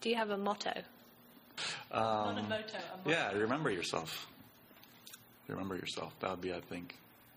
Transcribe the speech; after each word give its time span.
Do 0.00 0.08
you 0.08 0.16
have 0.16 0.30
a 0.30 0.36
motto? 0.36 0.72
Um, 1.92 2.02
Not 2.02 2.38
a 2.38 2.42
motto. 2.42 2.48
A 2.48 2.96
motto. 2.98 3.10
Yeah, 3.10 3.32
remember 3.32 3.70
yourself. 3.70 4.26
Remember 5.48 5.76
yourself. 5.76 6.14
That 6.20 6.30
would 6.30 6.40
be, 6.40 6.54
I 6.54 6.60
think, 6.60 6.96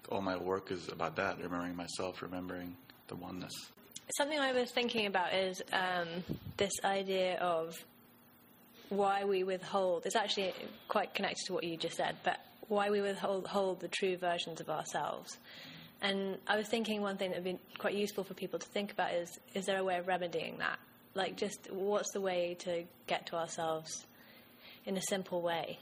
all 0.10 0.22
my 0.22 0.38
work 0.38 0.72
is 0.72 0.88
about 0.88 1.16
that. 1.18 1.38
Remembering 1.42 1.76
myself, 1.76 2.22
remembering 2.22 2.76
the 3.08 3.16
oneness. 3.16 3.54
Something 4.18 4.40
I 4.40 4.52
was 4.54 4.72
thinking 4.72 5.08
about 5.08 5.34
is 5.34 5.62
um, 5.72 6.08
this 6.58 6.72
idea 6.84 7.38
of 7.40 7.76
why 8.90 9.24
we 9.24 9.44
withhold. 9.44 10.06
It's 10.06 10.16
actually 10.16 10.54
quite 10.88 11.14
connected 11.14 11.46
to 11.48 11.54
what 11.54 11.64
you 11.64 11.78
just 11.78 11.96
said, 11.96 12.18
but 12.24 12.40
why 12.68 12.90
we 12.90 13.02
withhold 13.02 13.48
hold 13.48 13.80
the 13.80 13.88
true 13.88 14.18
versions 14.18 14.62
of 14.62 14.70
ourselves. 14.70 15.38
And 16.02 16.38
I 16.48 16.58
was 16.58 16.68
thinking 16.68 17.02
one 17.02 17.18
thing 17.18 17.32
that 17.32 17.44
would 17.44 17.58
be 17.58 17.60
quite 17.78 17.96
useful 17.96 18.24
for 18.24 18.34
people 18.34 18.60
to 18.60 18.68
think 18.68 18.92
about 18.92 19.14
is 19.14 19.40
is 19.54 19.66
there 19.66 19.80
a 19.80 19.84
way 19.84 19.98
of 19.98 20.08
remedying 20.08 20.58
that? 20.60 20.78
Like, 21.16 21.36
just 21.36 21.72
what's 21.72 22.12
the 22.12 22.22
way 22.22 22.56
to 22.60 22.84
get 23.08 23.28
to 23.28 23.36
ourselves 23.36 24.06
in 24.86 24.98
a 24.98 25.02
simple 25.02 25.42
way? 25.42 25.80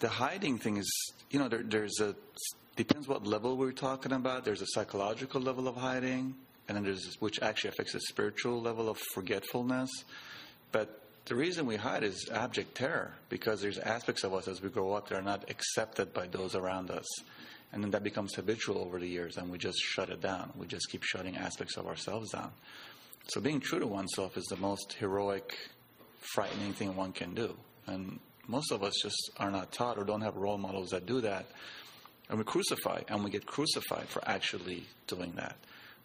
The 0.00 0.08
hiding 0.08 0.58
thing 0.58 0.76
is, 0.76 0.90
you 1.30 1.38
know, 1.38 1.48
there, 1.48 1.62
there's 1.62 2.00
a 2.00 2.14
depends 2.76 3.08
what 3.08 3.26
level 3.26 3.56
we're 3.56 3.72
talking 3.72 4.12
about. 4.12 4.44
There's 4.44 4.62
a 4.62 4.66
psychological 4.68 5.40
level 5.40 5.66
of 5.66 5.76
hiding, 5.76 6.36
and 6.68 6.76
then 6.76 6.84
there's 6.84 7.16
which 7.18 7.40
actually 7.42 7.70
affects 7.70 7.92
the 7.92 8.00
spiritual 8.00 8.60
level 8.60 8.88
of 8.88 8.98
forgetfulness. 9.14 9.90
But 10.70 11.00
the 11.24 11.34
reason 11.34 11.66
we 11.66 11.76
hide 11.76 12.04
is 12.04 12.28
abject 12.32 12.76
terror 12.76 13.14
because 13.28 13.60
there's 13.60 13.78
aspects 13.78 14.22
of 14.24 14.32
us 14.32 14.46
as 14.46 14.62
we 14.62 14.68
grow 14.68 14.92
up 14.92 15.08
that 15.08 15.18
are 15.18 15.22
not 15.22 15.50
accepted 15.50 16.14
by 16.14 16.26
those 16.28 16.54
around 16.54 16.90
us. 16.90 17.06
And 17.72 17.82
then 17.82 17.90
that 17.90 18.02
becomes 18.02 18.34
habitual 18.34 18.78
over 18.78 18.98
the 18.98 19.08
years, 19.08 19.36
and 19.36 19.50
we 19.50 19.58
just 19.58 19.78
shut 19.78 20.08
it 20.08 20.22
down. 20.22 20.52
We 20.56 20.66
just 20.66 20.88
keep 20.90 21.02
shutting 21.02 21.36
aspects 21.36 21.76
of 21.76 21.86
ourselves 21.86 22.30
down. 22.30 22.52
So 23.28 23.42
being 23.42 23.60
true 23.60 23.78
to 23.78 23.86
oneself 23.86 24.38
is 24.38 24.44
the 24.46 24.56
most 24.56 24.94
heroic, 24.94 25.54
frightening 26.34 26.72
thing 26.72 26.96
one 26.96 27.12
can 27.12 27.34
do. 27.34 27.54
And 27.86 28.18
most 28.46 28.72
of 28.72 28.82
us 28.82 28.94
just 29.02 29.30
are 29.36 29.50
not 29.50 29.70
taught 29.70 29.98
or 29.98 30.04
don't 30.04 30.22
have 30.22 30.36
role 30.36 30.56
models 30.56 30.90
that 30.90 31.04
do 31.04 31.20
that. 31.20 31.46
And 32.30 32.38
we 32.38 32.44
crucify, 32.44 33.02
and 33.08 33.24
we 33.24 33.30
get 33.30 33.46
crucified 33.46 34.08
for 34.08 34.26
actually 34.26 34.84
doing 35.06 35.32
that. 35.36 35.56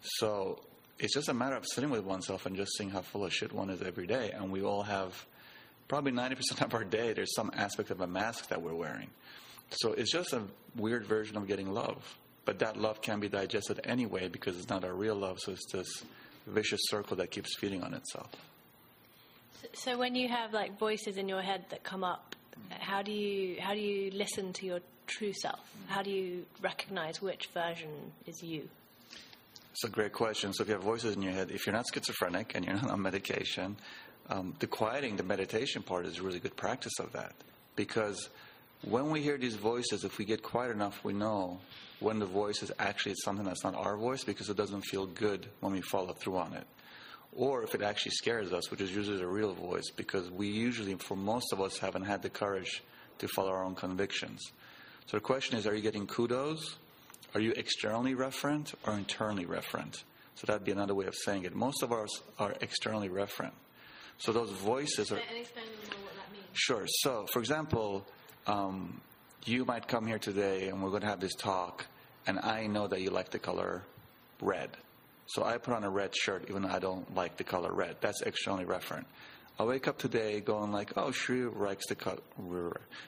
So 0.02 0.60
it's 0.98 1.14
just 1.14 1.28
a 1.28 1.34
matter 1.34 1.56
of 1.56 1.64
sitting 1.66 1.90
with 1.90 2.04
oneself 2.04 2.44
and 2.46 2.56
just 2.56 2.76
seeing 2.76 2.90
how 2.90 3.00
full 3.00 3.24
of 3.24 3.32
shit 3.32 3.52
one 3.52 3.70
is 3.70 3.82
every 3.82 4.06
day. 4.06 4.30
And 4.30 4.50
we 4.52 4.62
all 4.62 4.82
have 4.82 5.26
probably 5.88 6.12
90% 6.12 6.62
of 6.62 6.74
our 6.74 6.84
day, 6.84 7.12
there's 7.14 7.34
some 7.34 7.50
aspect 7.54 7.90
of 7.90 8.00
a 8.00 8.06
mask 8.06 8.48
that 8.48 8.60
we're 8.60 8.74
wearing. 8.74 9.08
So 9.70 9.92
it's 9.92 10.12
just 10.12 10.32
a 10.34 10.42
weird 10.76 11.06
version 11.06 11.36
of 11.36 11.46
getting 11.46 11.72
love. 11.72 12.18
But 12.44 12.58
that 12.58 12.76
love 12.76 13.00
can 13.00 13.20
be 13.20 13.28
digested 13.28 13.80
anyway 13.84 14.28
because 14.28 14.58
it's 14.58 14.68
not 14.68 14.84
our 14.84 14.92
real 14.92 15.14
love. 15.14 15.40
So 15.40 15.52
it's 15.52 15.72
this 15.72 16.04
vicious 16.46 16.80
circle 16.88 17.16
that 17.16 17.30
keeps 17.30 17.56
feeding 17.56 17.82
on 17.82 17.94
itself. 17.94 18.30
So 19.72 19.98
when 19.98 20.14
you 20.14 20.28
have 20.28 20.52
like 20.52 20.78
voices 20.78 21.16
in 21.16 21.28
your 21.28 21.42
head 21.42 21.64
that 21.70 21.82
come 21.82 22.04
up, 22.04 22.36
how 22.70 23.02
do 23.02 23.12
you 23.12 23.60
how 23.60 23.74
do 23.74 23.80
you 23.80 24.10
listen 24.10 24.52
to 24.54 24.66
your 24.66 24.80
true 25.06 25.32
self? 25.32 25.60
How 25.88 26.02
do 26.02 26.10
you 26.10 26.44
recognize 26.62 27.20
which 27.20 27.46
version 27.52 27.90
is 28.26 28.42
you? 28.42 28.68
It's 29.72 29.84
a 29.84 29.88
great 29.88 30.12
question. 30.12 30.52
So 30.52 30.62
if 30.62 30.68
you 30.68 30.74
have 30.74 30.84
voices 30.84 31.16
in 31.16 31.22
your 31.22 31.32
head, 31.32 31.50
if 31.50 31.66
you're 31.66 31.74
not 31.74 31.86
schizophrenic 31.92 32.52
and 32.54 32.64
you're 32.64 32.76
not 32.76 32.90
on 32.90 33.02
medication, 33.02 33.76
um, 34.30 34.54
the 34.60 34.68
quieting, 34.68 35.16
the 35.16 35.24
meditation 35.24 35.82
part 35.82 36.06
is 36.06 36.18
a 36.18 36.22
really 36.22 36.38
good 36.38 36.56
practice 36.56 36.92
of 37.00 37.12
that. 37.12 37.32
Because 37.74 38.28
when 38.88 39.10
we 39.10 39.22
hear 39.22 39.38
these 39.38 39.56
voices, 39.56 40.04
if 40.04 40.18
we 40.18 40.24
get 40.24 40.42
quiet 40.42 40.70
enough, 40.70 41.02
we 41.04 41.12
know 41.12 41.60
when 42.00 42.18
the 42.18 42.26
voice 42.26 42.62
is 42.62 42.70
actually 42.78 43.14
something 43.16 43.44
that's 43.44 43.64
not 43.64 43.74
our 43.74 43.96
voice 43.96 44.24
because 44.24 44.50
it 44.50 44.56
doesn't 44.56 44.82
feel 44.82 45.06
good 45.06 45.46
when 45.60 45.72
we 45.72 45.80
follow 45.80 46.12
through 46.12 46.36
on 46.36 46.52
it. 46.54 46.66
Or 47.36 47.62
if 47.62 47.74
it 47.74 47.82
actually 47.82 48.12
scares 48.12 48.52
us, 48.52 48.70
which 48.70 48.80
is 48.80 48.94
usually 48.94 49.18
the 49.18 49.26
real 49.26 49.54
voice, 49.54 49.90
because 49.96 50.30
we 50.30 50.48
usually, 50.48 50.94
for 50.94 51.16
most 51.16 51.52
of 51.52 51.60
us, 51.60 51.78
haven't 51.78 52.04
had 52.04 52.22
the 52.22 52.30
courage 52.30 52.82
to 53.18 53.28
follow 53.28 53.50
our 53.50 53.64
own 53.64 53.74
convictions. 53.74 54.40
So 55.06 55.16
the 55.16 55.22
question 55.22 55.58
is 55.58 55.66
are 55.66 55.74
you 55.74 55.82
getting 55.82 56.06
kudos? 56.06 56.76
Are 57.34 57.40
you 57.40 57.52
externally 57.56 58.14
referent 58.14 58.74
or 58.86 58.94
internally 58.94 59.44
referent? 59.44 60.04
So 60.36 60.46
that'd 60.46 60.64
be 60.64 60.72
another 60.72 60.94
way 60.94 61.06
of 61.06 61.14
saying 61.14 61.44
it. 61.44 61.54
Most 61.54 61.82
of 61.82 61.92
us 61.92 62.22
are 62.38 62.54
externally 62.60 63.08
referent. 63.08 63.52
So 64.18 64.32
those 64.32 64.50
voices 64.50 65.10
are. 65.10 65.16
And 65.16 65.38
explain 65.38 65.66
what 65.66 66.14
that 66.14 66.32
means. 66.32 66.44
Sure. 66.52 66.84
So, 66.86 67.26
for 67.32 67.40
example, 67.40 68.06
um, 68.46 69.00
you 69.44 69.64
might 69.64 69.88
come 69.88 70.06
here 70.06 70.18
today 70.18 70.68
and 70.68 70.82
we're 70.82 70.90
going 70.90 71.02
to 71.02 71.08
have 71.08 71.20
this 71.20 71.34
talk, 71.34 71.86
and 72.26 72.38
I 72.38 72.66
know 72.66 72.86
that 72.86 73.00
you 73.00 73.10
like 73.10 73.30
the 73.30 73.38
color 73.38 73.82
red. 74.40 74.70
So 75.26 75.42
I 75.42 75.58
put 75.58 75.74
on 75.74 75.84
a 75.84 75.90
red 75.90 76.14
shirt 76.14 76.46
even 76.48 76.62
though 76.62 76.68
I 76.68 76.78
don't 76.78 77.14
like 77.14 77.36
the 77.36 77.44
color 77.44 77.72
red. 77.72 77.96
That's 78.00 78.20
externally 78.22 78.64
referent. 78.64 79.04
I 79.58 79.64
wake 79.64 79.86
up 79.86 79.98
today 79.98 80.40
going 80.40 80.72
like, 80.72 80.92
oh, 80.96 81.12
she 81.12 81.44
likes 81.44 81.86
the 81.86 81.94
color. 81.94 82.20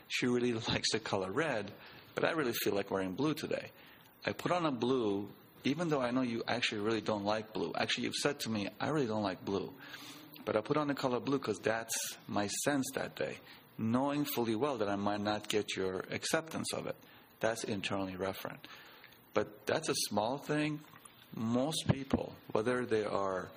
She 0.08 0.26
really 0.26 0.52
likes 0.68 0.92
the 0.92 1.00
color 1.00 1.30
red, 1.30 1.70
but 2.14 2.24
I 2.24 2.30
really 2.32 2.52
feel 2.52 2.74
like 2.74 2.90
wearing 2.90 3.12
blue 3.12 3.34
today. 3.34 3.70
I 4.24 4.32
put 4.32 4.52
on 4.52 4.64
a 4.64 4.70
blue, 4.70 5.28
even 5.64 5.88
though 5.88 6.00
I 6.00 6.10
know 6.10 6.22
you 6.22 6.42
actually 6.46 6.80
really 6.80 7.00
don't 7.00 7.24
like 7.24 7.52
blue. 7.52 7.72
Actually, 7.76 8.04
you've 8.04 8.14
said 8.14 8.40
to 8.40 8.50
me, 8.50 8.68
I 8.80 8.88
really 8.88 9.06
don't 9.06 9.22
like 9.22 9.44
blue. 9.44 9.72
But 10.44 10.56
I 10.56 10.60
put 10.60 10.76
on 10.76 10.86
the 10.86 10.94
color 10.94 11.18
blue 11.18 11.38
because 11.38 11.58
that's 11.58 11.96
my 12.28 12.46
sense 12.46 12.86
that 12.94 13.16
day, 13.16 13.38
knowing 13.78 14.24
fully 14.24 14.54
well 14.54 14.78
that 14.78 14.88
I 14.88 14.96
might 14.96 15.20
not 15.20 15.48
get 15.48 15.76
your 15.76 16.04
acceptance 16.10 16.72
of 16.72 16.86
it. 16.86 16.96
That's 17.40 17.64
internally 17.64 18.14
referent. 18.14 18.58
But 19.34 19.66
that's 19.66 19.88
a 19.88 19.94
small 20.08 20.38
thing. 20.38 20.80
Most 21.34 21.86
people, 21.92 22.34
whether 22.52 22.86
they 22.86 23.04
are 23.04 23.48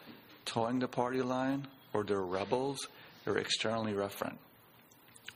toeing 0.46 0.80
the 0.80 0.88
party 0.88 1.22
line 1.22 1.68
or 1.94 2.04
they're 2.04 2.22
rebels, 2.22 2.88
they're 3.24 3.38
externally 3.38 3.94
referent. 3.94 4.36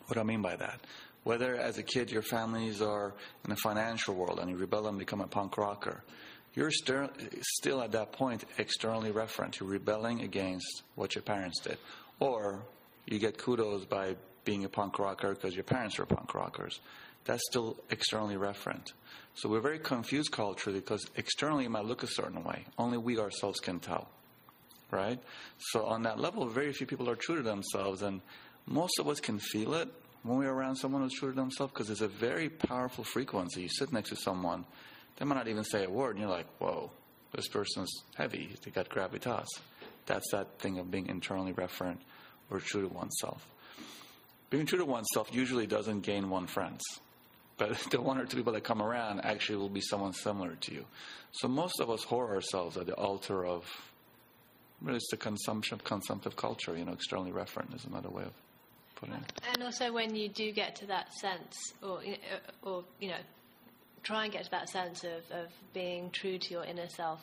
What 0.08 0.16
do 0.16 0.20
I 0.20 0.24
mean 0.24 0.42
by 0.42 0.58
that? 0.58 0.82
Whether 1.24 1.56
as 1.56 1.78
a 1.78 1.84
kid 1.84 2.12
your 2.12 2.22
families 2.22 2.82
are 2.82 3.14
in 3.46 3.50
the 3.50 3.56
financial 3.56 4.16
world 4.16 4.40
and 4.40 4.50
you 4.50 4.58
rebel 4.58 4.88
and 4.88 5.00
become 5.00 5.22
a 5.22 5.28
punk 5.28 5.58
rocker, 5.58 6.04
you're 6.54 6.72
still, 6.72 7.10
still 7.42 7.82
at 7.82 7.94
that 7.94 8.12
point 8.12 8.44
externally 8.58 9.12
referent. 9.12 9.60
You're 9.60 9.70
rebelling 9.70 10.22
against 10.22 10.84
what 10.96 11.16
your 11.16 11.22
parents 11.22 11.62
did. 11.62 11.78
Or 12.20 12.64
you 13.06 13.20
get 13.20 13.38
kudos 13.38 13.86
by 13.86 14.16
being 14.46 14.66
a 14.66 14.70
punk 14.70 15.00
rocker 15.00 15.34
because 15.34 15.56
your 15.56 15.64
parents 15.64 15.98
were 15.98 16.06
punk 16.06 16.34
rockers. 16.34 16.80
That's 17.26 17.44
still 17.50 17.78
externally 17.90 18.36
referent. 18.36 18.92
So 19.36 19.50
we're 19.50 19.62
very 19.62 19.80
confused 19.80 20.32
culturally 20.32 20.80
because 20.80 21.10
externally 21.16 21.66
it 21.66 21.70
might 21.70 21.86
look 21.86 22.04
a 22.04 22.08
certain 22.08 22.44
way. 22.44 22.66
Only 22.78 22.98
we 22.98 23.18
ourselves 23.20 23.60
can 23.60 23.80
tell. 23.80 24.10
Right? 24.92 25.20
So 25.58 25.86
on 25.86 26.04
that 26.04 26.20
level, 26.20 26.46
very 26.48 26.72
few 26.72 26.86
people 26.86 27.10
are 27.10 27.16
true 27.16 27.38
to 27.38 27.42
themselves, 27.42 28.04
and 28.04 28.22
most 28.68 29.00
of 29.00 29.08
us 29.08 29.20
can 29.20 29.40
feel 29.40 29.74
it 29.74 29.90
when 30.22 30.38
we're 30.38 30.52
around 30.52 30.76
someone 30.76 31.02
who's 31.02 31.14
true 31.14 31.32
to 31.32 31.36
themselves 31.36 31.74
because 31.74 31.90
it's 31.90 32.02
a 32.02 32.08
very 32.08 32.50
powerful 32.50 33.04
frequency. 33.04 33.64
You 33.64 33.70
sit 33.70 33.92
next 33.92 34.10
to 34.10 34.16
someone, 34.16 34.66
they 35.18 35.26
might 35.26 35.36
not 35.36 35.48
even 35.48 35.64
say 35.64 35.86
a 35.86 35.90
word, 35.90 36.12
and 36.12 36.20
you're 36.20 36.30
like, 36.30 36.48
whoa, 36.60 36.92
this 37.34 37.48
person's 37.48 37.92
heavy. 38.16 38.56
They 38.64 38.72
got 38.72 38.90
gravitas. 38.90 39.48
That's 40.06 40.30
that 40.32 40.60
thing 40.60 40.78
of 40.78 40.92
being 40.92 41.08
internally 41.08 41.54
referent 41.54 41.98
or 42.50 42.60
true 42.60 42.88
to 42.88 42.88
oneself. 42.88 43.48
Being 44.54 44.68
true 44.68 44.78
to 44.78 44.86
oneself 44.86 45.34
usually 45.34 45.66
doesn't 45.66 46.02
gain 46.02 46.30
one 46.30 46.46
friends. 46.46 46.84
But 47.58 47.76
the 47.90 48.00
one 48.00 48.20
or 48.20 48.26
two 48.28 48.38
people 48.38 48.54
that 48.54 48.64
come 48.64 48.84
around 48.84 49.22
actually 49.22 49.56
will 49.56 49.68
be 49.68 49.82
someone 49.82 50.14
similar 50.14 50.54
to 50.54 50.72
you. 50.76 50.86
So 51.32 51.48
most 51.48 51.80
of 51.80 51.90
us 51.90 52.06
whore 52.06 52.30
ourselves 52.30 52.78
at 52.78 52.86
the 52.86 52.94
altar 52.94 53.48
of 53.48 53.66
really 54.80 54.98
it's 54.98 55.10
the 55.10 55.18
consumption 55.18 55.74
of 55.74 55.84
consumptive 55.84 56.36
culture, 56.36 56.78
you 56.78 56.86
know, 56.86 56.92
externally 56.92 57.32
referent 57.32 57.74
is 57.74 57.86
another 57.86 58.12
way 58.12 58.26
of 58.26 58.34
putting 58.94 59.16
it. 59.16 59.42
And 59.56 59.64
also, 59.64 59.92
when 59.92 60.14
you 60.14 60.30
do 60.30 60.52
get 60.52 60.76
to 60.76 60.86
that 60.86 61.12
sense, 61.14 61.56
or 61.82 62.04
know, 62.04 62.12
uh, 62.12 62.70
or 62.70 62.84
you 63.00 63.10
know, 63.10 63.22
try 64.04 64.26
and 64.26 64.32
get 64.32 64.44
to 64.44 64.52
that 64.52 64.70
sense 64.70 65.04
of, 65.04 65.36
of 65.36 65.48
being 65.74 66.12
true 66.12 66.38
to 66.38 66.52
your 66.52 66.64
inner 66.64 66.90
self, 66.90 67.22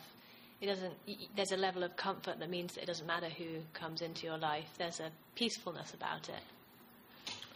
it 0.59 0.65
doesn't. 0.65 0.95
There's 1.37 1.53
a 1.53 1.57
level 1.57 1.83
of 1.83 1.95
comfort 1.95 2.39
that 2.39 2.49
means 2.49 2.73
that 2.73 2.83
it 2.83 2.87
doesn't 2.87 3.07
matter 3.07 3.29
who 3.29 3.61
comes 3.71 4.01
into 4.01 4.25
your 4.25 4.37
life. 4.37 4.67
There's 4.77 4.99
a 4.99 5.11
peacefulness 5.35 5.93
about 5.93 6.27
it. 6.27 6.43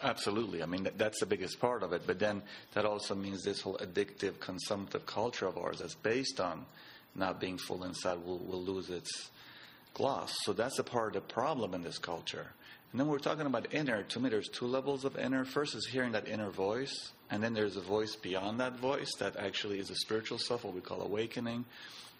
Absolutely. 0.03 0.61
I 0.61 0.65
mean, 0.65 0.83
that, 0.83 0.97
that's 0.97 1.19
the 1.19 1.25
biggest 1.25 1.59
part 1.59 1.83
of 1.83 1.93
it. 1.93 2.03
But 2.05 2.19
then 2.19 2.41
that 2.73 2.85
also 2.85 3.15
means 3.15 3.43
this 3.43 3.61
whole 3.61 3.77
addictive, 3.77 4.39
consumptive 4.39 5.05
culture 5.05 5.47
of 5.47 5.57
ours 5.57 5.79
that's 5.79 5.95
based 5.95 6.39
on 6.39 6.65
not 7.15 7.39
being 7.39 7.57
full 7.57 7.83
inside 7.83 8.23
will, 8.25 8.39
will 8.39 8.61
lose 8.61 8.89
its 8.89 9.29
gloss. 9.93 10.35
So 10.43 10.53
that's 10.53 10.79
a 10.79 10.83
part 10.83 11.15
of 11.15 11.27
the 11.27 11.33
problem 11.33 11.73
in 11.73 11.81
this 11.81 11.97
culture. 11.97 12.47
And 12.91 12.99
then 12.99 13.07
we're 13.07 13.19
talking 13.19 13.45
about 13.45 13.73
inner. 13.73 14.03
To 14.03 14.19
me, 14.19 14.29
there's 14.29 14.49
two 14.49 14.67
levels 14.67 15.05
of 15.05 15.17
inner. 15.17 15.43
First 15.43 15.75
is 15.75 15.85
hearing 15.85 16.11
that 16.13 16.27
inner 16.27 16.49
voice, 16.49 17.11
and 17.29 17.43
then 17.43 17.53
there's 17.53 17.75
a 17.75 17.81
voice 17.81 18.15
beyond 18.15 18.59
that 18.59 18.77
voice 18.77 19.11
that 19.19 19.35
actually 19.37 19.79
is 19.79 19.89
a 19.89 19.95
spiritual 19.95 20.37
self, 20.37 20.63
what 20.63 20.73
we 20.73 20.81
call 20.81 21.01
awakening. 21.01 21.65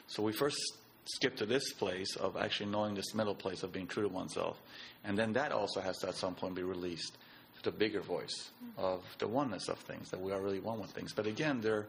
So 0.07 0.24
we 0.24 0.33
first 0.33 0.57
skip 1.06 1.36
to 1.38 1.45
this 1.45 1.72
place 1.74 2.16
of 2.16 2.36
actually 2.36 2.72
knowing 2.72 2.95
this 2.95 3.13
middle 3.13 3.36
place 3.36 3.63
of 3.63 3.72
being 3.72 3.88
true 3.88 4.04
to 4.04 4.10
oneself. 4.10 4.57
And 5.04 5.18
then 5.18 5.33
that 5.33 5.51
also 5.51 5.80
has 5.81 5.98
to 6.00 6.10
at 6.10 6.16
some 6.16 6.36
point 6.36 6.56
be 6.56 6.63
released 6.63 7.18
the 7.65 7.71
bigger 7.71 8.01
voice 8.01 8.50
of 8.77 9.03
the 9.19 9.27
oneness 9.27 9.67
of 9.67 9.77
things, 9.79 10.09
that 10.12 10.21
we 10.21 10.31
are 10.31 10.41
really 10.41 10.59
one 10.59 10.79
with 10.79 10.91
things. 10.91 11.12
But 11.13 11.27
again, 11.27 11.59
there 11.62 11.75
are 11.75 11.88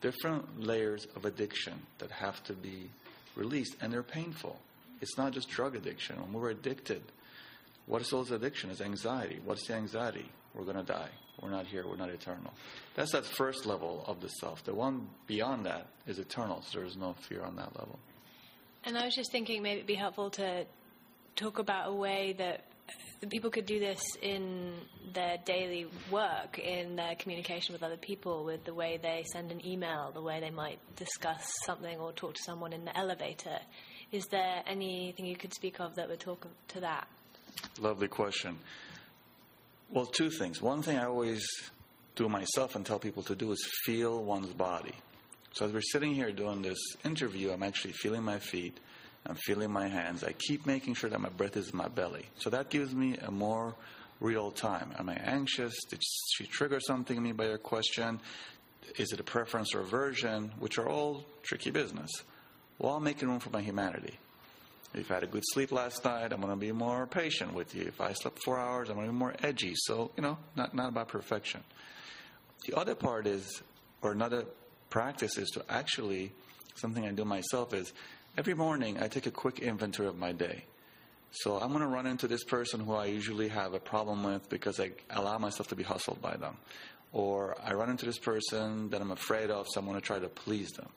different 0.00 0.60
layers 0.60 1.06
of 1.14 1.24
addiction 1.24 1.74
that 1.98 2.10
have 2.10 2.42
to 2.44 2.52
be 2.52 2.90
released, 3.36 3.76
and 3.80 3.92
they're 3.92 4.02
painful. 4.02 4.58
It's 5.00 5.16
not 5.16 5.32
just 5.32 5.48
drug 5.48 5.76
addiction. 5.76 6.16
When 6.16 6.32
we're 6.32 6.50
addicted, 6.50 7.02
What 7.86 8.02
is 8.02 8.08
Soul's 8.08 8.32
addiction? 8.32 8.70
It's 8.70 8.80
anxiety. 8.80 9.38
What's 9.44 9.66
the 9.66 9.74
anxiety? 9.74 10.28
We're 10.54 10.64
going 10.64 10.76
to 10.76 10.82
die. 10.82 11.10
We're 11.40 11.50
not 11.50 11.66
here. 11.66 11.86
We're 11.86 11.96
not 11.96 12.08
eternal. 12.08 12.52
That's 12.94 13.12
that 13.12 13.24
first 13.24 13.66
level 13.66 14.02
of 14.06 14.20
the 14.20 14.28
self. 14.28 14.64
The 14.64 14.74
one 14.74 15.06
beyond 15.26 15.66
that 15.66 15.86
is 16.06 16.18
eternal. 16.18 16.62
So 16.62 16.78
there 16.78 16.86
is 16.86 16.96
no 16.96 17.14
fear 17.28 17.42
on 17.42 17.56
that 17.56 17.76
level. 17.78 17.98
And 18.84 18.96
I 18.96 19.04
was 19.04 19.14
just 19.14 19.30
thinking 19.30 19.62
maybe 19.62 19.76
it'd 19.76 19.86
be 19.86 19.94
helpful 19.94 20.30
to 20.30 20.64
talk 21.36 21.58
about 21.58 21.90
a 21.90 21.92
way 21.92 22.34
that 22.38 22.64
that 23.20 23.30
people 23.30 23.50
could 23.50 23.66
do 23.66 23.80
this 23.80 24.00
in 24.22 24.74
their 25.12 25.38
daily 25.44 25.86
work, 26.10 26.58
in 26.58 26.96
their 26.96 27.14
communication 27.16 27.72
with 27.72 27.82
other 27.82 27.96
people, 27.96 28.44
with 28.44 28.64
the 28.64 28.74
way 28.74 28.98
they 29.00 29.24
send 29.32 29.50
an 29.50 29.66
email, 29.66 30.10
the 30.12 30.22
way 30.22 30.40
they 30.40 30.50
might 30.50 30.78
discuss 30.96 31.44
something 31.64 31.98
or 31.98 32.12
talk 32.12 32.34
to 32.34 32.42
someone 32.42 32.72
in 32.72 32.84
the 32.84 32.96
elevator. 32.96 33.58
Is 34.12 34.26
there 34.26 34.62
anything 34.66 35.26
you 35.26 35.36
could 35.36 35.54
speak 35.54 35.80
of 35.80 35.94
that 35.96 36.08
would 36.08 36.20
talk 36.20 36.46
to 36.68 36.80
that? 36.80 37.08
Lovely 37.80 38.08
question. 38.08 38.58
Well, 39.90 40.06
two 40.06 40.30
things. 40.30 40.60
One 40.60 40.82
thing 40.82 40.98
I 40.98 41.04
always 41.04 41.46
do 42.16 42.28
myself 42.28 42.76
and 42.76 42.84
tell 42.84 42.98
people 42.98 43.22
to 43.24 43.34
do 43.34 43.52
is 43.52 43.70
feel 43.84 44.22
one's 44.22 44.52
body. 44.52 44.94
So 45.52 45.64
as 45.64 45.72
we're 45.72 45.80
sitting 45.80 46.14
here 46.14 46.32
doing 46.32 46.62
this 46.62 46.78
interview, 47.04 47.50
I'm 47.50 47.62
actually 47.62 47.92
feeling 47.92 48.22
my 48.22 48.38
feet. 48.38 48.78
I'm 49.28 49.36
feeling 49.36 49.72
my 49.72 49.88
hands. 49.88 50.22
I 50.22 50.32
keep 50.32 50.66
making 50.66 50.94
sure 50.94 51.10
that 51.10 51.20
my 51.20 51.28
breath 51.28 51.56
is 51.56 51.70
in 51.70 51.76
my 51.76 51.88
belly. 51.88 52.26
So 52.38 52.50
that 52.50 52.70
gives 52.70 52.94
me 52.94 53.16
a 53.16 53.30
more 53.30 53.74
real 54.20 54.50
time. 54.50 54.92
Am 54.98 55.08
I 55.08 55.14
anxious? 55.14 55.74
Did 55.90 56.02
she 56.02 56.46
trigger 56.46 56.80
something 56.80 57.16
in 57.16 57.22
me 57.22 57.32
by 57.32 57.46
her 57.46 57.58
question? 57.58 58.20
Is 58.96 59.12
it 59.12 59.20
a 59.20 59.24
preference 59.24 59.74
or 59.74 59.80
aversion? 59.80 60.52
Which 60.58 60.78
are 60.78 60.88
all 60.88 61.24
tricky 61.42 61.70
business. 61.70 62.10
While 62.78 63.00
making 63.00 63.28
room 63.28 63.40
for 63.40 63.50
my 63.50 63.62
humanity. 63.62 64.18
If 64.94 65.10
I 65.10 65.14
had 65.14 65.24
a 65.24 65.26
good 65.26 65.42
sleep 65.52 65.72
last 65.72 66.04
night, 66.04 66.32
I'm 66.32 66.40
going 66.40 66.52
to 66.52 66.56
be 66.56 66.72
more 66.72 67.06
patient 67.06 67.52
with 67.52 67.74
you. 67.74 67.82
If 67.82 68.00
I 68.00 68.12
slept 68.12 68.42
four 68.44 68.58
hours, 68.58 68.88
I'm 68.88 68.94
going 68.94 69.08
to 69.08 69.12
be 69.12 69.18
more 69.18 69.34
edgy. 69.42 69.72
So, 69.74 70.10
you 70.16 70.22
know, 70.22 70.38
not, 70.54 70.74
not 70.74 70.88
about 70.88 71.08
perfection. 71.08 71.62
The 72.66 72.76
other 72.78 72.94
part 72.94 73.26
is, 73.26 73.62
or 74.00 74.12
another 74.12 74.44
practice 74.88 75.36
is 75.36 75.50
to 75.50 75.64
actually, 75.68 76.32
something 76.76 77.04
I 77.04 77.10
do 77.10 77.24
myself 77.24 77.74
is 77.74 77.92
every 78.36 78.54
morning 78.54 79.02
I 79.02 79.08
take 79.08 79.26
a 79.26 79.30
quick 79.30 79.60
inventory 79.60 80.08
of 80.08 80.18
my 80.18 80.32
day. 80.32 80.64
So 81.30 81.58
I'm 81.58 81.70
going 81.70 81.80
to 81.80 81.86
run 81.86 82.06
into 82.06 82.28
this 82.28 82.44
person 82.44 82.80
who 82.80 82.92
I 82.94 83.06
usually 83.06 83.48
have 83.48 83.72
a 83.72 83.80
problem 83.80 84.22
with 84.22 84.48
because 84.48 84.78
I 84.78 84.92
allow 85.10 85.38
myself 85.38 85.68
to 85.68 85.76
be 85.76 85.82
hustled 85.82 86.20
by 86.20 86.36
them. 86.36 86.56
Or 87.12 87.56
I 87.64 87.72
run 87.72 87.88
into 87.88 88.04
this 88.04 88.18
person 88.18 88.90
that 88.90 89.00
I'm 89.00 89.10
afraid 89.10 89.50
of, 89.50 89.66
so 89.68 89.80
I'm 89.80 89.86
going 89.86 89.98
to 89.98 90.04
try 90.04 90.18
to 90.18 90.28
please 90.28 90.70
them. 90.72 90.88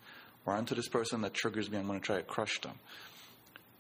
Or 0.46 0.58
into 0.58 0.76
this 0.76 0.90
person 0.90 1.22
that 1.22 1.34
triggers 1.34 1.70
me, 1.70 1.78
I'm 1.78 1.88
going 1.88 2.00
to 2.00 2.06
try 2.06 2.18
to 2.18 2.24
crush 2.24 2.60
them. 2.62 2.78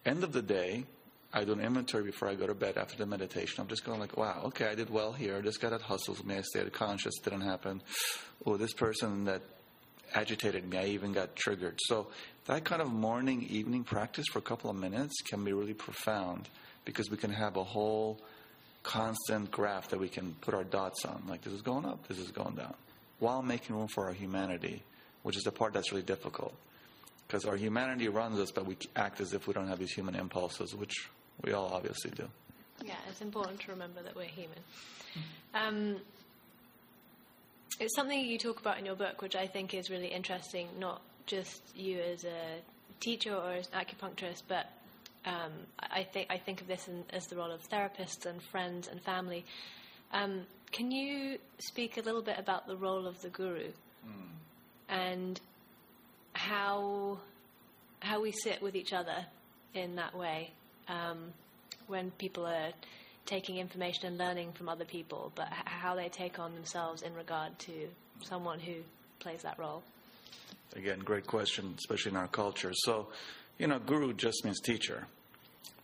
End 0.05 0.23
of 0.23 0.31
the 0.31 0.41
day, 0.41 0.85
I 1.33 1.43
do 1.43 1.51
an 1.53 1.59
inventory 1.59 2.03
before 2.03 2.29
I 2.29 2.35
go 2.35 2.47
to 2.47 2.55
bed 2.55 2.77
after 2.77 2.97
the 2.97 3.05
meditation. 3.05 3.61
I'm 3.61 3.67
just 3.67 3.83
going 3.83 3.99
like, 3.99 4.15
wow, 4.15 4.41
okay, 4.45 4.67
I 4.67 4.75
did 4.75 4.89
well 4.89 5.11
here. 5.11 5.41
This 5.41 5.57
guy 5.57 5.69
that 5.69 5.81
hustles 5.81 6.23
me, 6.23 6.35
I 6.35 6.41
stayed 6.41 6.71
conscious, 6.71 7.17
didn't 7.19 7.41
happen. 7.41 7.81
Or 8.45 8.57
this 8.57 8.73
person 8.73 9.25
that 9.25 9.41
agitated 10.13 10.69
me, 10.69 10.77
I 10.77 10.85
even 10.85 11.13
got 11.13 11.35
triggered. 11.35 11.79
So 11.85 12.07
that 12.45 12.63
kind 12.63 12.81
of 12.81 12.91
morning, 12.91 13.43
evening 13.49 13.83
practice 13.83 14.25
for 14.31 14.39
a 14.39 14.43
couple 14.43 14.69
of 14.69 14.75
minutes 14.75 15.21
can 15.21 15.43
be 15.43 15.53
really 15.53 15.73
profound 15.73 16.49
because 16.85 17.09
we 17.09 17.17
can 17.17 17.31
have 17.31 17.57
a 17.57 17.63
whole 17.63 18.19
constant 18.83 19.51
graph 19.51 19.89
that 19.89 19.99
we 19.99 20.09
can 20.09 20.35
put 20.41 20.53
our 20.53 20.63
dots 20.63 21.05
on. 21.05 21.23
Like 21.27 21.41
this 21.41 21.53
is 21.53 21.61
going 21.61 21.85
up, 21.85 22.07
this 22.07 22.17
is 22.17 22.31
going 22.31 22.55
down, 22.55 22.73
while 23.19 23.41
making 23.41 23.75
room 23.75 23.87
for 23.87 24.05
our 24.05 24.13
humanity, 24.13 24.81
which 25.23 25.37
is 25.37 25.43
the 25.43 25.51
part 25.51 25.73
that's 25.73 25.91
really 25.91 26.03
difficult. 26.03 26.55
Because 27.27 27.45
our 27.45 27.55
humanity 27.55 28.07
runs 28.07 28.39
us, 28.39 28.49
but 28.49 28.65
we 28.65 28.75
act 28.95 29.21
as 29.21 29.33
if 29.33 29.47
we 29.47 29.53
don't 29.53 29.67
have 29.67 29.77
these 29.77 29.91
human 29.91 30.15
impulses, 30.15 30.73
which 30.73 31.09
we 31.43 31.53
all 31.53 31.67
obviously 31.71 32.09
do. 32.11 32.27
Yeah, 32.83 32.95
it's 33.07 33.21
important 33.21 33.59
to 33.61 33.71
remember 33.71 34.01
that 34.01 34.15
we're 34.15 34.23
human. 34.23 34.57
Um, 35.53 35.97
it's 37.79 37.95
something 37.95 38.19
you 38.19 38.37
talk 38.37 38.59
about 38.59 38.77
in 38.77 38.85
your 38.85 38.95
book, 38.95 39.21
which 39.21 39.35
I 39.35 39.47
think 39.47 39.73
is 39.73 39.89
really 39.89 40.07
interesting, 40.07 40.67
not 40.77 41.01
just 41.25 41.61
you 41.75 41.99
as 41.99 42.25
a 42.25 42.59
teacher 42.99 43.33
or 43.33 43.53
as 43.53 43.69
an 43.73 43.85
acupuncturist, 43.85 44.43
but 44.47 44.67
um, 45.25 45.51
I 45.79 46.03
think 46.03 46.27
I 46.29 46.37
think 46.37 46.61
of 46.61 46.67
this 46.67 46.87
in, 46.87 47.03
as 47.11 47.27
the 47.27 47.35
role 47.35 47.51
of 47.51 47.67
therapists 47.69 48.25
and 48.25 48.41
friends 48.41 48.87
and 48.87 49.01
family. 49.01 49.45
Um, 50.11 50.41
can 50.71 50.91
you 50.91 51.37
speak 51.59 51.97
a 51.97 52.01
little 52.01 52.21
bit 52.21 52.37
about 52.37 52.67
the 52.67 52.75
role 52.75 53.07
of 53.07 53.21
the 53.21 53.29
guru 53.29 53.67
mm. 53.67 54.11
and 54.87 55.39
how 56.33 57.19
how 57.99 58.21
we 58.21 58.31
sit 58.31 58.61
with 58.61 58.75
each 58.75 58.93
other 58.93 59.25
in 59.73 59.95
that 59.95 60.15
way 60.15 60.51
um, 60.87 61.33
when 61.87 62.11
people 62.11 62.45
are 62.45 62.71
taking 63.29 63.57
information 63.57 64.07
and 64.07 64.17
learning 64.17 64.51
from 64.53 64.67
other 64.67 64.85
people, 64.85 65.31
but 65.35 65.47
how 65.65 65.95
they 65.95 66.09
take 66.09 66.39
on 66.39 66.55
themselves 66.55 67.03
in 67.03 67.13
regard 67.13 67.57
to 67.59 67.87
someone 68.21 68.59
who 68.59 68.73
plays 69.19 69.43
that 69.43 69.57
role? 69.59 69.83
Again, 70.75 70.99
great 70.99 71.27
question, 71.27 71.75
especially 71.77 72.11
in 72.11 72.17
our 72.17 72.27
culture. 72.27 72.71
So, 72.73 73.07
you 73.59 73.67
know, 73.67 73.77
guru 73.77 74.13
just 74.13 74.43
means 74.43 74.59
teacher. 74.59 75.05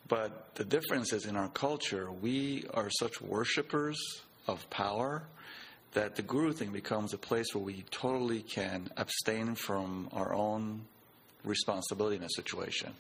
But 0.08 0.56
the 0.56 0.66
difference 0.66 1.14
is 1.14 1.26
in 1.26 1.36
our 1.36 1.50
culture, 1.50 2.12
we 2.12 2.66
are 2.74 2.90
such 2.90 3.22
worshippers 3.22 3.98
of 4.48 4.68
power 4.70 5.24
that 5.94 6.16
the 6.16 6.22
guru 6.24 6.52
thing 6.52 6.72
becomes 6.72 7.14
a 7.14 7.18
place 7.18 7.48
where 7.54 7.64
we 7.64 7.84
totally 7.90 8.42
can 8.42 8.90
abstain 8.98 9.56
from 9.56 10.10
our 10.12 10.34
own 10.34 10.75
responsibility 11.46 12.18
in 12.18 12.24
a 12.24 12.30
situation 12.30 12.94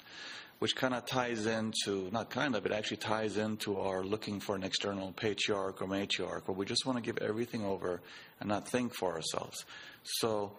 which 0.59 0.75
kind 0.75 0.93
of 0.93 1.05
ties 1.05 1.45
into, 1.45 2.09
not 2.11 2.29
kind 2.29 2.55
of, 2.55 2.65
it 2.65 2.71
actually 2.71 2.97
ties 2.97 3.37
into 3.37 3.77
our 3.77 4.03
looking 4.03 4.39
for 4.39 4.55
an 4.55 4.63
external 4.63 5.11
patriarch 5.11 5.81
or 5.81 5.87
matriarch, 5.87 6.47
where 6.47 6.55
we 6.55 6.65
just 6.65 6.85
want 6.85 6.97
to 6.97 7.01
give 7.01 7.17
everything 7.21 7.65
over 7.65 8.01
and 8.39 8.47
not 8.47 8.67
think 8.67 8.93
for 8.93 9.13
ourselves. 9.13 9.65
So, 10.03 10.53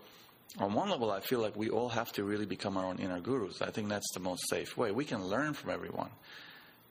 on 0.58 0.74
one 0.74 0.90
level, 0.90 1.10
I 1.10 1.20
feel 1.20 1.40
like 1.40 1.56
we 1.56 1.70
all 1.70 1.88
have 1.88 2.12
to 2.12 2.24
really 2.24 2.46
become 2.46 2.76
our 2.76 2.84
own 2.84 2.98
inner 2.98 3.20
gurus. 3.20 3.62
I 3.62 3.70
think 3.70 3.88
that's 3.88 4.10
the 4.14 4.20
most 4.20 4.48
safe 4.48 4.76
way. 4.76 4.90
We 4.90 5.04
can 5.04 5.24
learn 5.24 5.54
from 5.54 5.70
everyone. 5.70 6.10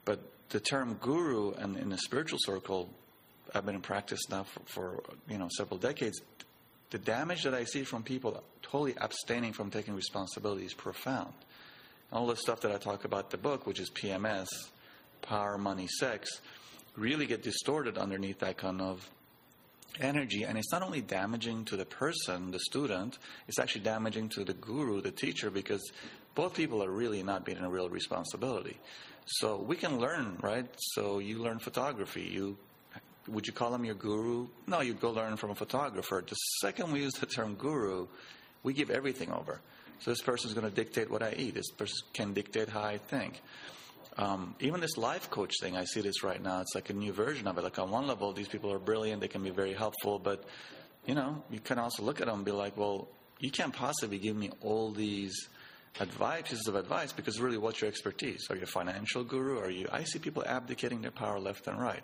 But 0.04 0.20
the 0.50 0.60
term 0.60 0.94
guru, 1.00 1.52
and 1.52 1.76
in 1.76 1.88
the 1.88 1.98
spiritual 1.98 2.38
circle, 2.42 2.90
I've 3.54 3.64
been 3.64 3.74
in 3.76 3.80
practice 3.80 4.20
now 4.30 4.44
for, 4.44 4.60
for 4.66 5.02
you 5.28 5.38
know 5.38 5.48
several 5.56 5.78
decades. 5.78 6.20
The 6.90 6.98
damage 6.98 7.42
that 7.44 7.54
I 7.54 7.64
see 7.64 7.82
from 7.82 8.02
people 8.02 8.42
totally 8.70 8.94
abstaining 8.98 9.52
from 9.52 9.70
taking 9.70 9.94
responsibility 9.94 10.64
is 10.64 10.74
profound 10.74 11.32
all 12.12 12.26
the 12.26 12.36
stuff 12.36 12.60
that 12.60 12.72
I 12.72 12.78
talk 12.78 13.04
about 13.04 13.30
the 13.30 13.38
book, 13.38 13.66
which 13.66 13.80
is 13.80 13.90
PMS, 13.90 14.46
power, 15.22 15.58
money, 15.58 15.86
sex, 15.86 16.40
really 16.96 17.26
get 17.26 17.42
distorted 17.42 17.98
underneath 17.98 18.38
that 18.40 18.56
kind 18.56 18.80
of 18.80 19.08
energy. 20.00 20.44
And 20.44 20.56
it's 20.56 20.72
not 20.72 20.82
only 20.82 21.00
damaging 21.00 21.64
to 21.66 21.76
the 21.76 21.84
person, 21.84 22.50
the 22.50 22.60
student, 22.60 23.18
it's 23.48 23.58
actually 23.58 23.82
damaging 23.82 24.28
to 24.30 24.44
the 24.44 24.54
guru, 24.54 25.00
the 25.00 25.10
teacher, 25.10 25.50
because 25.50 25.82
both 26.34 26.54
people 26.54 26.82
are 26.82 26.90
really 26.90 27.22
not 27.22 27.44
being 27.44 27.58
in 27.58 27.64
a 27.64 27.70
real 27.70 27.88
responsibility. 27.88 28.78
So 29.26 29.56
we 29.56 29.76
can 29.76 29.98
learn, 29.98 30.38
right? 30.40 30.66
So 30.94 31.18
you 31.18 31.38
learn 31.38 31.58
photography. 31.58 32.22
You 32.22 32.56
would 33.28 33.44
you 33.44 33.52
call 33.52 33.74
him 33.74 33.84
your 33.84 33.96
guru? 33.96 34.46
No, 34.68 34.82
you 34.82 34.94
go 34.94 35.10
learn 35.10 35.36
from 35.36 35.50
a 35.50 35.54
photographer. 35.56 36.22
The 36.24 36.36
second 36.60 36.92
we 36.92 37.00
use 37.00 37.14
the 37.14 37.26
term 37.26 37.56
guru, 37.56 38.06
we 38.66 38.74
give 38.74 38.90
everything 38.90 39.30
over. 39.30 39.60
So 40.00 40.10
this 40.10 40.20
person 40.20 40.48
is 40.48 40.54
going 40.54 40.68
to 40.68 40.74
dictate 40.74 41.08
what 41.08 41.22
I 41.22 41.34
eat. 41.38 41.54
This 41.54 41.70
person 41.70 41.96
can 42.12 42.34
dictate 42.34 42.68
how 42.68 42.82
I 42.82 42.98
think. 42.98 43.40
Um, 44.18 44.56
even 44.60 44.80
this 44.80 44.96
life 44.96 45.30
coach 45.30 45.54
thing, 45.60 45.76
I 45.76 45.84
see 45.84 46.00
this 46.00 46.24
right 46.24 46.42
now. 46.42 46.62
It's 46.62 46.74
like 46.74 46.90
a 46.90 46.92
new 46.92 47.12
version 47.12 47.46
of 47.46 47.56
it. 47.58 47.62
Like 47.62 47.78
on 47.78 47.90
one 47.90 48.08
level, 48.08 48.32
these 48.32 48.48
people 48.48 48.72
are 48.72 48.80
brilliant. 48.80 49.20
They 49.20 49.28
can 49.28 49.44
be 49.44 49.50
very 49.50 49.72
helpful, 49.72 50.18
but 50.18 50.44
you 51.06 51.14
know, 51.14 51.44
you 51.48 51.60
can 51.60 51.78
also 51.78 52.02
look 52.02 52.20
at 52.20 52.26
them 52.26 52.36
and 52.36 52.44
be 52.44 52.50
like, 52.50 52.76
well, 52.76 53.08
you 53.38 53.52
can't 53.52 53.72
possibly 53.72 54.18
give 54.18 54.34
me 54.34 54.50
all 54.62 54.90
these 54.90 55.48
advice, 56.00 56.42
pieces 56.42 56.66
of 56.66 56.74
advice, 56.74 57.12
because 57.12 57.38
really, 57.38 57.58
what's 57.58 57.80
your 57.80 57.88
expertise? 57.88 58.48
Are 58.50 58.56
you 58.56 58.64
a 58.64 58.66
financial 58.66 59.22
guru? 59.22 59.60
Are 59.60 59.70
you? 59.70 59.86
I 59.92 60.02
see 60.02 60.18
people 60.18 60.42
abdicating 60.44 61.02
their 61.02 61.12
power 61.12 61.38
left 61.38 61.68
and 61.68 61.80
right. 61.80 62.02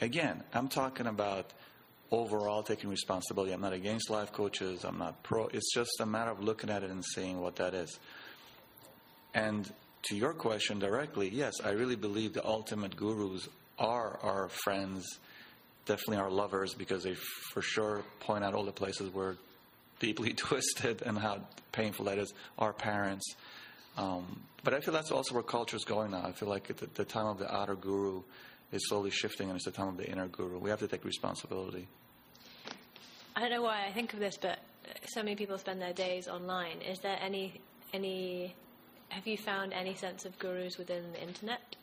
Again, 0.00 0.44
I'm 0.54 0.68
talking 0.68 1.06
about 1.06 1.52
overall 2.12 2.62
taking 2.62 2.90
responsibility. 2.90 3.52
I'm 3.52 3.62
not 3.62 3.72
against 3.72 4.10
life 4.10 4.32
coaches. 4.32 4.84
I'm 4.84 4.98
not 4.98 5.22
pro. 5.22 5.46
It's 5.46 5.72
just 5.74 5.98
a 6.00 6.06
matter 6.06 6.30
of 6.30 6.44
looking 6.44 6.70
at 6.70 6.84
it 6.84 6.90
and 6.90 7.02
seeing 7.04 7.40
what 7.40 7.56
that 7.56 7.74
is. 7.74 7.98
And 9.34 9.72
to 10.02 10.16
your 10.16 10.34
question 10.34 10.78
directly, 10.78 11.30
yes, 11.30 11.54
I 11.64 11.70
really 11.70 11.96
believe 11.96 12.34
the 12.34 12.46
ultimate 12.46 12.94
gurus 12.94 13.48
are 13.78 14.18
our 14.22 14.50
friends, 14.50 15.06
definitely 15.86 16.18
our 16.18 16.30
lovers, 16.30 16.74
because 16.74 17.02
they 17.02 17.14
for 17.52 17.62
sure 17.62 18.02
point 18.20 18.44
out 18.44 18.52
all 18.54 18.64
the 18.64 18.72
places 18.72 19.10
we're 19.12 19.36
deeply 19.98 20.32
twisted 20.34 21.00
and 21.02 21.18
how 21.18 21.40
painful 21.72 22.04
that 22.04 22.18
is. 22.18 22.34
Our 22.58 22.74
parents. 22.74 23.34
Um, 23.96 24.42
but 24.64 24.74
I 24.74 24.80
feel 24.80 24.92
that's 24.92 25.10
also 25.10 25.34
where 25.34 25.42
culture 25.42 25.76
is 25.76 25.84
going 25.84 26.10
now. 26.10 26.24
I 26.24 26.32
feel 26.32 26.48
like 26.48 26.68
the, 26.76 26.86
the 26.94 27.04
time 27.06 27.26
of 27.26 27.38
the 27.38 27.52
outer 27.52 27.74
guru 27.74 28.22
is 28.70 28.88
slowly 28.88 29.10
shifting, 29.10 29.48
and 29.48 29.56
it's 29.56 29.64
the 29.64 29.70
time 29.70 29.88
of 29.88 29.96
the 29.96 30.08
inner 30.10 30.28
guru. 30.28 30.58
We 30.58 30.70
have 30.70 30.80
to 30.80 30.88
take 30.88 31.04
responsibility. 31.04 31.88
I 33.34 33.40
don't 33.40 33.50
know 33.50 33.62
why 33.62 33.86
I 33.86 33.92
think 33.92 34.12
of 34.12 34.20
this, 34.20 34.36
but 34.40 34.58
so 35.06 35.22
many 35.22 35.36
people 35.36 35.56
spend 35.58 35.80
their 35.80 35.92
days 35.92 36.28
online. 36.28 36.82
Is 36.82 36.98
there 37.00 37.18
any 37.20 37.60
any? 37.92 38.54
Have 39.08 39.26
you 39.26 39.36
found 39.36 39.72
any 39.72 39.94
sense 39.94 40.24
of 40.24 40.38
gurus 40.38 40.78
within 40.78 41.12
the 41.12 41.22
internet? 41.22 41.76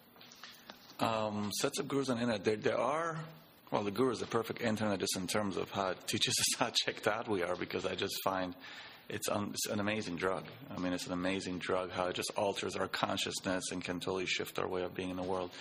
Um, 1.00 1.52
sets 1.54 1.80
of 1.80 1.88
gurus 1.88 2.10
on 2.10 2.18
the 2.18 2.24
internet. 2.24 2.44
There, 2.44 2.56
there 2.56 2.78
are, 2.78 3.18
well, 3.72 3.84
the 3.84 3.92
guru 3.92 4.12
is 4.12 4.20
the 4.20 4.26
perfect 4.26 4.62
internet 4.62 5.00
just 5.00 5.16
in 5.16 5.28
terms 5.28 5.56
of 5.56 5.70
how 5.72 5.90
it 5.90 6.08
teaches 6.08 6.36
us 6.40 6.60
how 6.60 6.72
checked 6.72 7.08
out 7.08 7.28
we 7.28 7.44
are 7.44 7.56
because 7.56 7.86
I 7.86 7.96
just 7.96 8.16
find 8.24 8.56
it's, 9.10 9.30
un, 9.30 9.52
it's 9.54 9.68
an 9.68 9.80
amazing 9.80 10.18
drug. 10.18 10.46
I 10.76 10.80
mean, 10.80 10.94
it's 10.94 11.08
an 11.08 11.14
amazing 11.14 11.60
drug 11.60 11.92
how 11.92 12.08
it 12.08 12.16
just 12.16 12.32
alters 12.36 12.76
our 12.76 12.88
consciousness 12.88 13.72
and 13.72 13.84
can 13.84 14.00
totally 14.00 14.26
shift 14.26 14.60
our 14.60 14.68
way 14.68 14.84
of 14.84 14.94
being 14.96 15.10
in 15.10 15.16
the 15.16 15.24
world. 15.24 15.52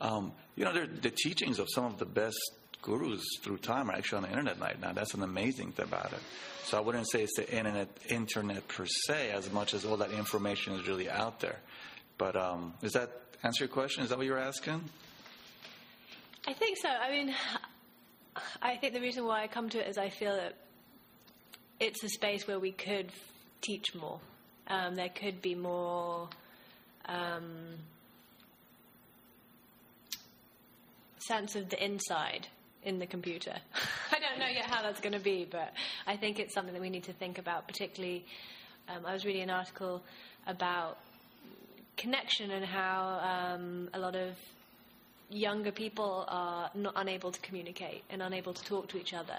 Um, 0.00 0.32
you 0.56 0.64
know, 0.64 0.86
the 0.86 1.10
teachings 1.10 1.58
of 1.58 1.68
some 1.72 1.84
of 1.84 1.98
the 1.98 2.06
best 2.06 2.38
gurus 2.82 3.24
through 3.42 3.58
time 3.58 3.90
are 3.90 3.94
actually 3.94 4.18
on 4.18 4.22
the 4.24 4.30
internet 4.30 4.60
right 4.60 4.80
now. 4.80 4.92
That's 4.92 5.14
an 5.14 5.22
amazing 5.22 5.72
thing 5.72 5.86
about 5.86 6.12
it. 6.12 6.20
So 6.64 6.76
I 6.76 6.80
wouldn't 6.80 7.10
say 7.10 7.22
it's 7.22 7.36
the 7.36 7.50
internet, 7.50 7.88
internet 8.08 8.68
per 8.68 8.86
se, 8.86 9.30
as 9.30 9.50
much 9.52 9.74
as 9.74 9.84
all 9.84 9.96
that 9.98 10.10
information 10.10 10.74
is 10.74 10.86
really 10.86 11.08
out 11.08 11.40
there. 11.40 11.58
But 12.18 12.36
um, 12.36 12.74
does 12.80 12.92
that 12.92 13.10
answer 13.42 13.64
your 13.64 13.72
question? 13.72 14.02
Is 14.02 14.10
that 14.10 14.18
what 14.18 14.26
you're 14.26 14.38
asking? 14.38 14.82
I 16.46 16.52
think 16.52 16.78
so. 16.80 16.88
I 16.88 17.10
mean, 17.10 17.34
I 18.62 18.76
think 18.76 18.94
the 18.94 19.00
reason 19.00 19.24
why 19.24 19.42
I 19.42 19.46
come 19.48 19.68
to 19.70 19.78
it 19.78 19.88
is 19.88 19.98
I 19.98 20.08
feel 20.08 20.34
that 20.36 20.54
it's 21.80 22.02
a 22.02 22.08
space 22.08 22.46
where 22.46 22.58
we 22.58 22.72
could 22.72 23.10
teach 23.60 23.94
more. 23.94 24.20
Um, 24.66 24.94
there 24.94 25.08
could 25.08 25.40
be 25.40 25.54
more 25.54 26.28
um, 27.06 27.76
sense 31.18 31.56
of 31.56 31.70
the 31.70 31.82
inside 31.82 32.48
in 32.84 32.98
the 32.98 33.06
computer. 33.06 33.54
I 34.12 34.18
don't 34.18 34.38
know 34.38 34.46
yet 34.46 34.66
how 34.66 34.82
that's 34.82 35.00
going 35.00 35.12
to 35.12 35.20
be, 35.20 35.46
but 35.50 35.72
I 36.06 36.16
think 36.16 36.38
it's 36.38 36.54
something 36.54 36.74
that 36.74 36.82
we 36.82 36.90
need 36.90 37.04
to 37.04 37.12
think 37.12 37.38
about. 37.38 37.66
Particularly, 37.66 38.24
um, 38.88 39.04
I 39.06 39.12
was 39.12 39.24
reading 39.24 39.42
an 39.42 39.50
article 39.50 40.02
about 40.46 40.98
connection 41.96 42.50
and 42.52 42.64
how 42.64 43.54
um, 43.54 43.88
a 43.92 43.98
lot 43.98 44.14
of 44.14 44.36
younger 45.30 45.70
people 45.70 46.24
are 46.28 46.70
not 46.74 46.94
unable 46.96 47.30
to 47.30 47.40
communicate 47.40 48.02
and 48.08 48.22
unable 48.22 48.54
to 48.54 48.64
talk 48.64 48.88
to 48.88 48.98
each 48.98 49.12
other. 49.12 49.36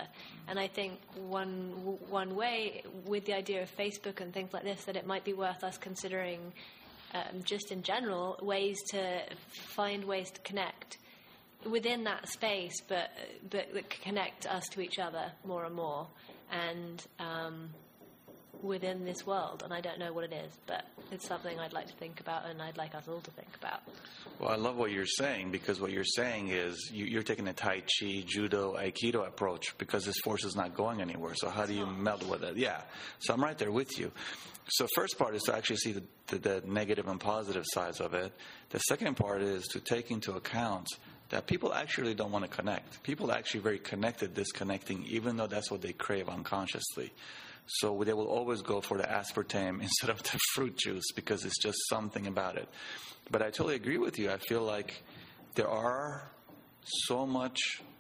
And 0.47 0.59
I 0.59 0.67
think 0.67 0.99
one 1.15 1.97
one 2.09 2.35
way 2.35 2.83
with 3.05 3.25
the 3.25 3.33
idea 3.33 3.63
of 3.63 3.75
Facebook 3.75 4.21
and 4.21 4.33
things 4.33 4.53
like 4.53 4.63
this 4.63 4.83
that 4.85 4.95
it 4.95 5.07
might 5.07 5.23
be 5.23 5.33
worth 5.33 5.63
us 5.63 5.77
considering, 5.77 6.39
um, 7.13 7.43
just 7.43 7.71
in 7.71 7.81
general, 7.81 8.37
ways 8.41 8.77
to 8.91 9.21
find 9.75 10.03
ways 10.03 10.29
to 10.31 10.39
connect 10.41 10.97
within 11.69 12.03
that 12.05 12.29
space, 12.29 12.81
but 12.87 13.09
but 13.49 13.73
that 13.73 13.89
connect 13.89 14.45
us 14.45 14.67
to 14.69 14.81
each 14.81 14.99
other 14.99 15.31
more 15.45 15.65
and 15.65 15.75
more, 15.75 16.07
and 16.51 17.05
um, 17.19 17.69
within 18.61 19.05
this 19.05 19.25
world. 19.25 19.61
And 19.63 19.73
I 19.73 19.81
don't 19.81 19.99
know 19.99 20.13
what 20.13 20.23
it 20.25 20.33
is, 20.33 20.51
but 20.67 20.85
it's 21.11 21.27
something 21.27 21.59
I'd 21.59 21.73
like 21.73 21.87
to 21.87 21.95
think 21.95 22.19
about, 22.19 22.45
and 22.45 22.61
I'd 22.61 22.77
like 22.77 22.95
us 22.95 23.07
all 23.07 23.21
to 23.21 23.31
think 23.31 23.49
about. 23.57 23.81
Well, 24.39 24.49
I 24.49 24.55
love 24.55 24.77
what 24.77 24.91
you're 24.91 25.05
saying 25.05 25.51
because 25.51 25.81
what 25.81 25.91
you're 25.91 26.03
saying 26.03 26.49
is 26.49 26.89
you, 26.93 27.19
are 27.19 27.23
taking 27.23 27.47
a 27.47 27.53
Tai 27.53 27.81
Chi, 27.81 28.23
Judo, 28.25 28.75
Aikido 28.75 29.27
approach 29.27 29.77
because 29.77 30.05
this 30.05 30.17
force 30.23 30.45
is 30.45 30.55
not 30.55 30.75
going 30.75 31.01
anywhere. 31.01 31.33
So 31.35 31.49
how 31.49 31.65
do 31.65 31.73
you 31.73 31.85
meld 31.85 32.27
with 32.29 32.43
it? 32.43 32.57
Yeah. 32.57 32.81
So 33.19 33.33
I'm 33.33 33.43
right 33.43 33.57
there 33.57 33.71
with 33.71 33.99
you. 33.99 34.11
So 34.69 34.87
first 34.95 35.17
part 35.17 35.35
is 35.35 35.43
to 35.43 35.55
actually 35.55 35.77
see 35.77 35.93
the, 35.93 36.03
the, 36.27 36.37
the 36.37 36.63
negative 36.65 37.07
and 37.07 37.19
positive 37.19 37.65
sides 37.73 37.99
of 37.99 38.13
it. 38.13 38.31
The 38.69 38.79
second 38.79 39.17
part 39.17 39.41
is 39.41 39.65
to 39.69 39.79
take 39.79 40.11
into 40.11 40.33
account 40.33 40.87
that 41.29 41.45
people 41.45 41.73
actually 41.73 42.15
don't 42.15 42.31
want 42.31 42.43
to 42.43 42.49
connect. 42.49 43.01
People 43.03 43.31
are 43.31 43.37
actually 43.37 43.61
very 43.61 43.79
connected, 43.79 44.33
disconnecting, 44.33 45.05
even 45.05 45.37
though 45.37 45.47
that's 45.47 45.69
what 45.69 45.81
they 45.81 45.93
crave 45.93 46.27
unconsciously. 46.27 47.11
So 47.67 48.03
they 48.03 48.13
will 48.13 48.27
always 48.27 48.61
go 48.61 48.81
for 48.81 48.97
the 48.97 49.03
aspartame 49.03 49.81
instead 49.81 50.09
of 50.09 50.23
the 50.23 50.39
fruit 50.53 50.75
juice 50.75 51.11
because 51.15 51.45
it's 51.45 51.59
just 51.59 51.77
something 51.87 52.27
about 52.27 52.57
it. 52.57 52.67
But 53.29 53.41
I 53.41 53.51
totally 53.51 53.75
agree 53.75 53.97
with 53.97 54.17
you. 54.17 54.31
I 54.31 54.37
feel 54.37 54.63
like 54.63 55.03
there 55.53 55.69
are 55.69 56.31
so 56.83 57.27
much, 57.27 57.59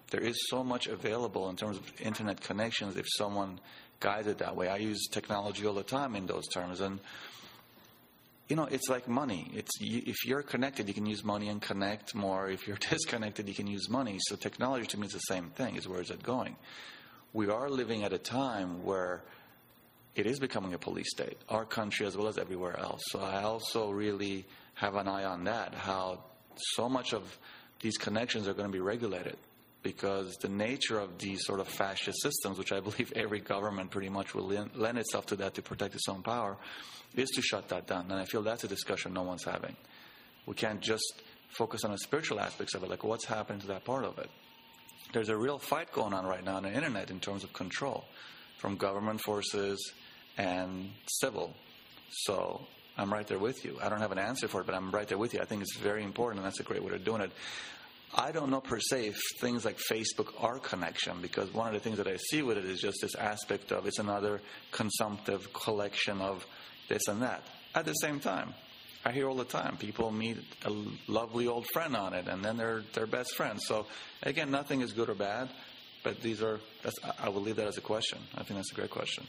there 0.09 0.21
is 0.21 0.47
so 0.49 0.63
much 0.63 0.87
available 0.87 1.49
in 1.49 1.55
terms 1.55 1.77
of 1.77 2.01
internet 2.01 2.41
connections 2.41 2.97
if 2.97 3.05
someone 3.15 3.59
guides 3.99 4.27
it 4.27 4.39
that 4.39 4.55
way. 4.55 4.69
I 4.69 4.77
use 4.77 5.07
technology 5.11 5.67
all 5.67 5.73
the 5.73 5.83
time 5.83 6.15
in 6.15 6.25
those 6.25 6.47
terms. 6.47 6.81
And 6.81 6.99
you 8.49 8.55
know, 8.55 8.65
it's 8.65 8.89
like 8.89 9.07
money. 9.07 9.51
It's 9.53 9.69
if 9.79 10.25
you're 10.25 10.41
connected, 10.41 10.87
you 10.87 10.93
can 10.95 11.05
use 11.05 11.23
money 11.23 11.49
and 11.49 11.61
connect 11.61 12.15
more. 12.15 12.49
If 12.49 12.67
you're 12.67 12.77
disconnected, 12.89 13.47
you 13.47 13.53
can 13.53 13.67
use 13.67 13.87
money. 13.89 14.17
So 14.19 14.35
technology 14.35 14.87
to 14.87 14.99
me 14.99 15.05
is 15.05 15.13
the 15.13 15.19
same 15.19 15.51
thing. 15.51 15.75
Is 15.75 15.87
where 15.87 16.01
is 16.01 16.09
it 16.09 16.23
going? 16.23 16.55
We 17.31 17.49
are 17.49 17.69
living 17.69 18.03
at 18.03 18.11
a 18.11 18.17
time 18.17 18.83
where 18.83 19.21
it 20.15 20.25
is 20.25 20.39
becoming 20.39 20.73
a 20.73 20.79
police 20.79 21.11
state, 21.11 21.37
our 21.47 21.63
country 21.63 22.07
as 22.07 22.17
well 22.17 22.27
as 22.27 22.39
everywhere 22.39 22.77
else. 22.77 23.01
So 23.11 23.19
I 23.19 23.43
also 23.43 23.91
really 23.91 24.47
have 24.73 24.95
an 24.95 25.07
eye 25.07 25.25
on 25.25 25.43
that. 25.43 25.75
How 25.75 26.23
so 26.73 26.89
much 26.89 27.13
of 27.13 27.37
these 27.81 27.97
connections 27.97 28.47
are 28.47 28.53
going 28.53 28.67
to 28.67 28.73
be 28.73 28.79
regulated 28.79 29.37
because 29.81 30.35
the 30.37 30.49
nature 30.49 30.99
of 30.99 31.17
these 31.17 31.45
sort 31.45 31.59
of 31.59 31.67
fascist 31.67 32.21
systems, 32.21 32.57
which 32.57 32.71
I 32.71 32.79
believe 32.79 33.13
every 33.15 33.39
government 33.39 33.91
pretty 33.91 34.09
much 34.09 34.35
will 34.35 34.47
lend 34.47 34.97
itself 34.97 35.27
to 35.27 35.35
that 35.37 35.53
to 35.55 35.61
protect 35.61 35.95
its 35.95 36.07
own 36.09 36.21
power, 36.21 36.57
is 37.15 37.29
to 37.29 37.41
shut 37.41 37.69
that 37.69 37.87
down. 37.87 38.05
And 38.09 38.19
I 38.19 38.25
feel 38.25 38.41
that's 38.41 38.63
a 38.63 38.67
discussion 38.67 39.13
no 39.13 39.23
one's 39.23 39.43
having. 39.43 39.75
We 40.45 40.55
can't 40.55 40.81
just 40.81 41.21
focus 41.49 41.83
on 41.83 41.91
the 41.91 41.97
spiritual 41.97 42.39
aspects 42.39 42.75
of 42.75 42.83
it, 42.83 42.89
like 42.89 43.03
what's 43.03 43.25
happened 43.25 43.61
to 43.61 43.67
that 43.67 43.85
part 43.85 44.05
of 44.05 44.17
it. 44.19 44.29
There's 45.13 45.29
a 45.29 45.37
real 45.37 45.57
fight 45.57 45.91
going 45.91 46.13
on 46.13 46.25
right 46.25 46.43
now 46.43 46.57
on 46.57 46.63
the 46.63 46.73
internet 46.73 47.09
in 47.09 47.19
terms 47.19 47.43
of 47.43 47.51
control 47.53 48.05
from 48.57 48.75
government 48.75 49.21
forces 49.21 49.93
and 50.37 50.89
civil. 51.07 51.55
So 52.11 52.61
I'm 52.97 53.11
right 53.11 53.25
there 53.25 53.39
with 53.39 53.65
you. 53.65 53.77
I 53.81 53.89
don't 53.89 53.99
have 53.99 54.11
an 54.11 54.19
answer 54.19 54.47
for 54.47 54.61
it, 54.61 54.67
but 54.67 54.75
I'm 54.75 54.91
right 54.91 55.07
there 55.07 55.17
with 55.17 55.33
you. 55.33 55.39
I 55.39 55.45
think 55.45 55.61
it's 55.61 55.77
very 55.77 56.03
important, 56.03 56.39
and 56.39 56.45
that's 56.45 56.59
a 56.59 56.63
great 56.63 56.83
way 56.83 56.93
of 56.93 57.03
doing 57.03 57.21
it. 57.21 57.31
I 58.15 58.31
don't 58.31 58.49
know 58.49 58.61
per 58.61 58.79
se 58.79 59.07
if 59.07 59.17
things 59.39 59.65
like 59.65 59.77
Facebook 59.89 60.29
are 60.39 60.57
connection 60.59 61.21
because 61.21 61.53
one 61.53 61.67
of 61.67 61.73
the 61.73 61.79
things 61.79 61.97
that 61.97 62.07
I 62.07 62.17
see 62.17 62.41
with 62.41 62.57
it 62.57 62.65
is 62.65 62.79
just 62.79 62.97
this 63.01 63.15
aspect 63.15 63.71
of 63.71 63.85
it's 63.85 63.99
another 63.99 64.41
consumptive 64.71 65.53
collection 65.53 66.19
of 66.19 66.45
this 66.87 67.07
and 67.07 67.21
that. 67.21 67.43
At 67.75 67.85
the 67.85 67.93
same 67.93 68.19
time, 68.19 68.55
I 69.05 69.11
hear 69.11 69.29
all 69.29 69.35
the 69.35 69.45
time 69.45 69.77
people 69.77 70.11
meet 70.11 70.37
a 70.65 70.73
lovely 71.07 71.47
old 71.47 71.67
friend 71.67 71.95
on 71.95 72.13
it 72.13 72.27
and 72.27 72.43
then 72.43 72.57
they're 72.57 72.83
they're 72.93 73.07
best 73.07 73.35
friends. 73.35 73.65
So 73.67 73.85
again, 74.23 74.49
nothing 74.49 74.81
is 74.81 74.91
good 74.91 75.09
or 75.09 75.15
bad, 75.15 75.49
but 76.03 76.19
these 76.21 76.41
are 76.41 76.59
I 77.19 77.29
will 77.29 77.41
leave 77.41 77.57
that 77.57 77.67
as 77.67 77.77
a 77.77 77.81
question. 77.81 78.19
I 78.35 78.43
think 78.43 78.57
that's 78.57 78.71
a 78.71 78.75
great 78.75 78.89
question. 78.89 79.27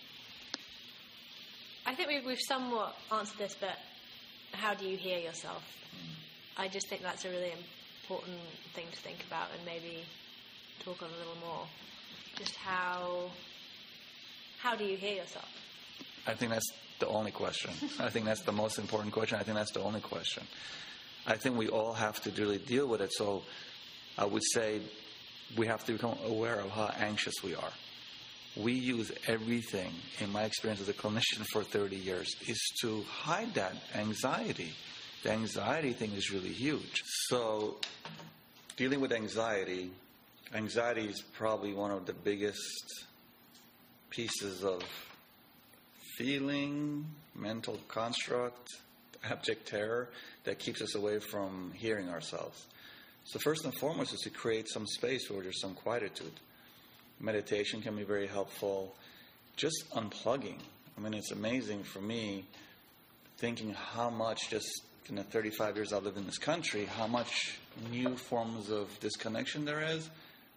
I 1.86 1.94
think 1.94 2.08
we've, 2.08 2.24
we've 2.24 2.40
somewhat 2.46 2.94
answered 3.12 3.38
this, 3.38 3.56
but 3.60 3.76
how 4.52 4.74
do 4.74 4.86
you 4.86 4.96
hear 4.96 5.18
yourself? 5.18 5.62
I 6.56 6.68
just 6.68 6.88
think 6.88 7.02
that's 7.02 7.24
a 7.24 7.30
really 7.30 7.52
important 8.10 8.38
thing 8.74 8.86
to 8.90 8.96
think 8.98 9.24
about 9.28 9.46
and 9.56 9.64
maybe 9.64 10.02
talk 10.84 11.00
on 11.00 11.08
a 11.08 11.18
little 11.18 11.40
more. 11.46 11.66
Just 12.36 12.56
how 12.56 13.30
how 14.58 14.74
do 14.74 14.84
you 14.84 14.96
hear 14.96 15.14
yourself? 15.14 15.48
I 16.26 16.34
think 16.34 16.50
that's 16.50 16.72
the 16.98 17.06
only 17.06 17.30
question. 17.30 17.70
I 18.00 18.10
think 18.10 18.26
that's 18.26 18.42
the 18.42 18.52
most 18.52 18.78
important 18.78 19.12
question. 19.12 19.38
I 19.38 19.44
think 19.44 19.56
that's 19.56 19.70
the 19.70 19.80
only 19.80 20.00
question. 20.00 20.42
I 21.26 21.36
think 21.36 21.56
we 21.56 21.68
all 21.68 21.92
have 21.92 22.20
to 22.22 22.30
really 22.30 22.58
deal 22.58 22.88
with 22.88 23.00
it. 23.00 23.12
So 23.12 23.42
I 24.18 24.24
would 24.24 24.42
say 24.52 24.80
we 25.56 25.66
have 25.68 25.84
to 25.84 25.92
become 25.92 26.18
aware 26.26 26.58
of 26.60 26.70
how 26.70 26.92
anxious 26.98 27.34
we 27.44 27.54
are. 27.54 27.72
We 28.56 28.72
use 28.72 29.12
everything, 29.28 29.92
in 30.18 30.30
my 30.32 30.42
experience 30.42 30.80
as 30.80 30.88
a 30.88 30.92
clinician 30.92 31.46
for 31.52 31.62
30 31.62 31.94
years, 31.94 32.34
is 32.48 32.60
to 32.82 33.02
hide 33.04 33.54
that 33.54 33.74
anxiety. 33.94 34.72
The 35.22 35.32
anxiety 35.32 35.92
thing 35.92 36.12
is 36.12 36.30
really 36.30 36.52
huge. 36.52 37.02
So, 37.28 37.76
dealing 38.76 39.00
with 39.00 39.12
anxiety, 39.12 39.90
anxiety 40.54 41.08
is 41.08 41.20
probably 41.20 41.74
one 41.74 41.90
of 41.90 42.06
the 42.06 42.14
biggest 42.14 43.04
pieces 44.08 44.64
of 44.64 44.82
feeling, 46.16 47.04
mental 47.34 47.78
construct, 47.86 48.66
abject 49.22 49.68
terror 49.68 50.08
that 50.44 50.58
keeps 50.58 50.80
us 50.80 50.94
away 50.94 51.18
from 51.18 51.72
hearing 51.74 52.08
ourselves. 52.08 52.66
So, 53.24 53.38
first 53.38 53.66
and 53.66 53.74
foremost, 53.74 54.14
is 54.14 54.20
to 54.20 54.30
create 54.30 54.68
some 54.70 54.86
space 54.86 55.28
where 55.28 55.42
there's 55.42 55.60
some 55.60 55.74
quietude. 55.74 56.40
Meditation 57.20 57.82
can 57.82 57.94
be 57.94 58.04
very 58.04 58.26
helpful. 58.26 58.94
Just 59.56 59.84
unplugging. 59.90 60.60
I 60.96 61.00
mean, 61.02 61.12
it's 61.12 61.30
amazing 61.30 61.82
for 61.82 62.00
me 62.00 62.46
thinking 63.36 63.74
how 63.74 64.08
much 64.08 64.48
just 64.48 64.66
in 65.08 65.16
the 65.16 65.24
35 65.24 65.76
years 65.76 65.92
I've 65.92 66.04
lived 66.04 66.18
in 66.18 66.26
this 66.26 66.38
country, 66.38 66.84
how 66.84 67.06
much 67.06 67.58
new 67.90 68.16
forms 68.16 68.70
of 68.70 68.88
disconnection 69.00 69.64
there 69.64 69.80
is. 69.80 70.08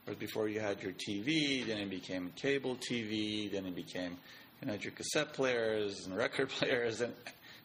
Whereas 0.06 0.20
before 0.20 0.50
you 0.50 0.60
had 0.60 0.82
your 0.84 0.92
TV, 0.92 1.66
then 1.66 1.78
it 1.78 1.90
became 1.90 2.32
cable 2.36 2.76
TV, 2.76 3.52
then 3.52 3.66
it 3.66 3.76
became 3.76 4.18
you 4.62 4.68
know, 4.68 4.74
your 4.74 4.92
cassette 4.92 5.34
players 5.34 6.06
and 6.06 6.16
record 6.16 6.50
players, 6.60 7.02
and 7.02 7.14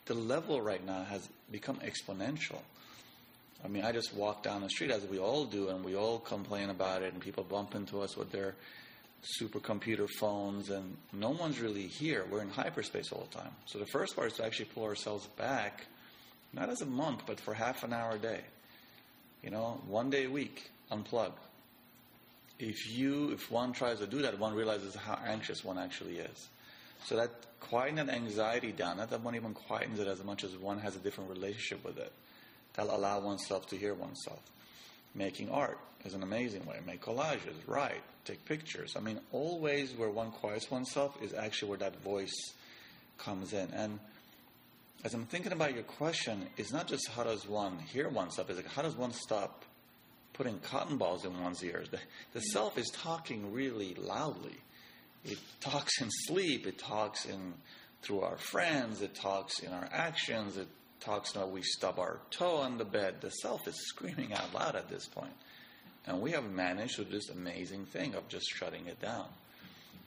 the 0.06 0.14
level 0.14 0.60
right 0.60 0.84
now 0.84 1.04
has 1.04 1.28
become 1.50 1.78
exponential. 1.78 2.60
I 3.64 3.68
mean, 3.68 3.84
I 3.84 3.92
just 3.92 4.14
walk 4.14 4.44
down 4.44 4.62
the 4.62 4.70
street 4.70 4.90
as 4.90 5.04
we 5.06 5.18
all 5.18 5.44
do, 5.44 5.68
and 5.68 5.84
we 5.84 5.96
all 5.96 6.20
complain 6.20 6.70
about 6.70 7.02
it, 7.02 7.12
and 7.12 7.20
people 7.20 7.42
bump 7.42 7.74
into 7.74 8.00
us 8.00 8.16
with 8.16 8.30
their 8.30 8.54
supercomputer 9.40 10.08
phones, 10.08 10.70
and 10.70 10.96
no 11.12 11.30
one's 11.30 11.60
really 11.60 11.88
here. 11.88 12.24
We're 12.30 12.42
in 12.42 12.50
hyperspace 12.50 13.10
all 13.10 13.26
the 13.30 13.38
time. 13.38 13.50
So 13.66 13.78
the 13.78 13.86
first 13.86 14.14
part 14.14 14.28
is 14.28 14.34
to 14.34 14.44
actually 14.44 14.66
pull 14.66 14.84
ourselves 14.84 15.26
back, 15.36 15.86
not 16.52 16.70
as 16.70 16.80
a 16.80 16.86
monk, 16.86 17.20
but 17.26 17.40
for 17.40 17.54
half 17.54 17.84
an 17.84 17.92
hour 17.92 18.12
a 18.12 18.18
day. 18.18 18.40
You 19.42 19.50
know, 19.50 19.80
one 19.86 20.10
day 20.10 20.24
a 20.24 20.30
week, 20.30 20.70
unplug. 20.90 21.32
If 22.58 22.90
you, 22.90 23.30
if 23.30 23.50
one 23.50 23.72
tries 23.72 23.98
to 24.00 24.06
do 24.06 24.22
that, 24.22 24.38
one 24.38 24.54
realizes 24.54 24.94
how 24.94 25.18
anxious 25.24 25.64
one 25.64 25.78
actually 25.78 26.18
is. 26.18 26.48
So 27.04 27.16
that 27.16 27.30
quieting 27.60 27.96
that 27.96 28.08
anxiety 28.08 28.72
down, 28.72 28.96
not 28.96 29.10
that 29.10 29.20
one 29.20 29.36
even 29.36 29.54
quietens 29.54 30.00
it 30.00 30.08
as 30.08 30.22
much 30.24 30.42
as 30.42 30.56
one 30.56 30.78
has 30.80 30.96
a 30.96 30.98
different 30.98 31.30
relationship 31.30 31.84
with 31.84 31.98
it. 31.98 32.12
That'll 32.74 32.96
allow 32.96 33.20
oneself 33.20 33.68
to 33.68 33.76
hear 33.76 33.94
oneself. 33.94 34.40
Making 35.14 35.50
art 35.50 35.78
is 36.04 36.14
an 36.14 36.22
amazing 36.22 36.66
way. 36.66 36.78
Make 36.84 37.02
collages, 37.02 37.54
write, 37.66 38.02
take 38.24 38.44
pictures. 38.44 38.94
I 38.96 39.00
mean, 39.00 39.20
all 39.32 39.60
ways 39.60 39.94
where 39.96 40.10
one 40.10 40.30
quiets 40.30 40.70
oneself 40.70 41.16
is 41.22 41.32
actually 41.32 41.70
where 41.70 41.78
that 41.78 42.02
voice 42.02 42.34
comes 43.18 43.52
in. 43.52 43.70
And 43.72 43.98
as 45.04 45.14
I'm 45.14 45.26
thinking 45.26 45.52
about 45.52 45.74
your 45.74 45.84
question, 45.84 46.46
it's 46.56 46.72
not 46.72 46.88
just 46.88 47.08
how 47.08 47.24
does 47.24 47.46
one 47.48 47.78
hear 47.78 48.08
oneself, 48.08 48.50
it's 48.50 48.58
like 48.58 48.72
how 48.72 48.82
does 48.82 48.96
one 48.96 49.12
stop 49.12 49.64
putting 50.32 50.58
cotton 50.60 50.96
balls 50.96 51.24
in 51.24 51.40
one's 51.40 51.62
ears? 51.62 51.88
The, 51.88 51.98
the 52.32 52.40
self 52.40 52.78
is 52.78 52.90
talking 52.90 53.52
really 53.52 53.94
loudly. 53.94 54.56
It 55.24 55.38
talks 55.60 56.00
in 56.00 56.08
sleep, 56.10 56.66
it 56.66 56.78
talks 56.78 57.26
in 57.26 57.54
through 58.02 58.20
our 58.20 58.38
friends, 58.38 59.02
it 59.02 59.14
talks 59.14 59.60
in 59.60 59.72
our 59.72 59.88
actions, 59.92 60.56
it 60.56 60.68
talks 61.00 61.34
when 61.34 61.50
we 61.52 61.62
stub 61.62 61.98
our 61.98 62.18
toe 62.30 62.56
on 62.56 62.78
the 62.78 62.84
bed. 62.84 63.16
The 63.20 63.30
self 63.30 63.66
is 63.66 63.74
screaming 63.88 64.32
out 64.32 64.54
loud 64.54 64.76
at 64.76 64.88
this 64.88 65.06
point. 65.06 65.32
And 66.06 66.20
we 66.20 66.30
have 66.32 66.44
managed 66.44 66.96
to 66.96 67.04
do 67.04 67.10
this 67.10 67.28
amazing 67.28 67.84
thing 67.86 68.14
of 68.14 68.28
just 68.28 68.46
shutting 68.48 68.86
it 68.86 69.00
down. 69.00 69.26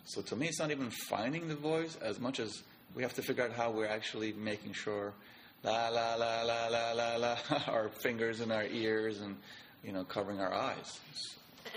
So 0.05 0.21
to 0.21 0.35
me, 0.35 0.47
it's 0.47 0.59
not 0.59 0.71
even 0.71 0.89
finding 0.89 1.47
the 1.47 1.55
voice 1.55 1.95
as 2.01 2.19
much 2.19 2.39
as 2.39 2.63
we 2.95 3.03
have 3.03 3.13
to 3.13 3.21
figure 3.21 3.43
out 3.43 3.51
how 3.51 3.71
we're 3.71 3.87
actually 3.87 4.33
making 4.33 4.73
sure 4.73 5.13
la 5.63 5.89
la 5.89 6.15
la 6.15 6.41
la 6.43 6.67
la 6.67 6.91
la 6.91 7.15
la 7.15 7.37
our 7.67 7.89
fingers 7.89 8.41
in 8.41 8.51
our 8.51 8.65
ears 8.65 9.21
and 9.21 9.35
you 9.83 9.91
know 9.91 10.03
covering 10.03 10.39
our 10.39 10.53
eyes. 10.53 10.99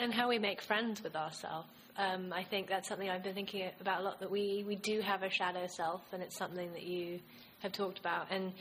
And 0.01 0.13
how 0.13 0.29
we 0.29 0.39
make 0.39 0.63
friends 0.63 1.03
with 1.03 1.15
ourselves. 1.15 1.69
Um, 1.97 2.33
I 2.33 2.43
think 2.43 2.69
that's 2.69 2.89
something 2.89 3.09
I've 3.09 3.23
been 3.23 3.35
thinking 3.35 3.71
about 3.81 4.01
a 4.01 4.05
lot. 4.05 4.21
That 4.21 4.31
we 4.31 4.65
we 4.67 4.77
do 4.77 5.01
have 5.01 5.23
a 5.23 5.31
shadow 5.31 5.67
self, 5.69 6.03
and 6.13 6.23
it's 6.23 6.37
something 6.37 6.73
that 6.73 6.83
you 6.83 7.21
have 7.61 7.73
talked 7.73 7.99
about. 7.99 8.27
And 8.31 8.53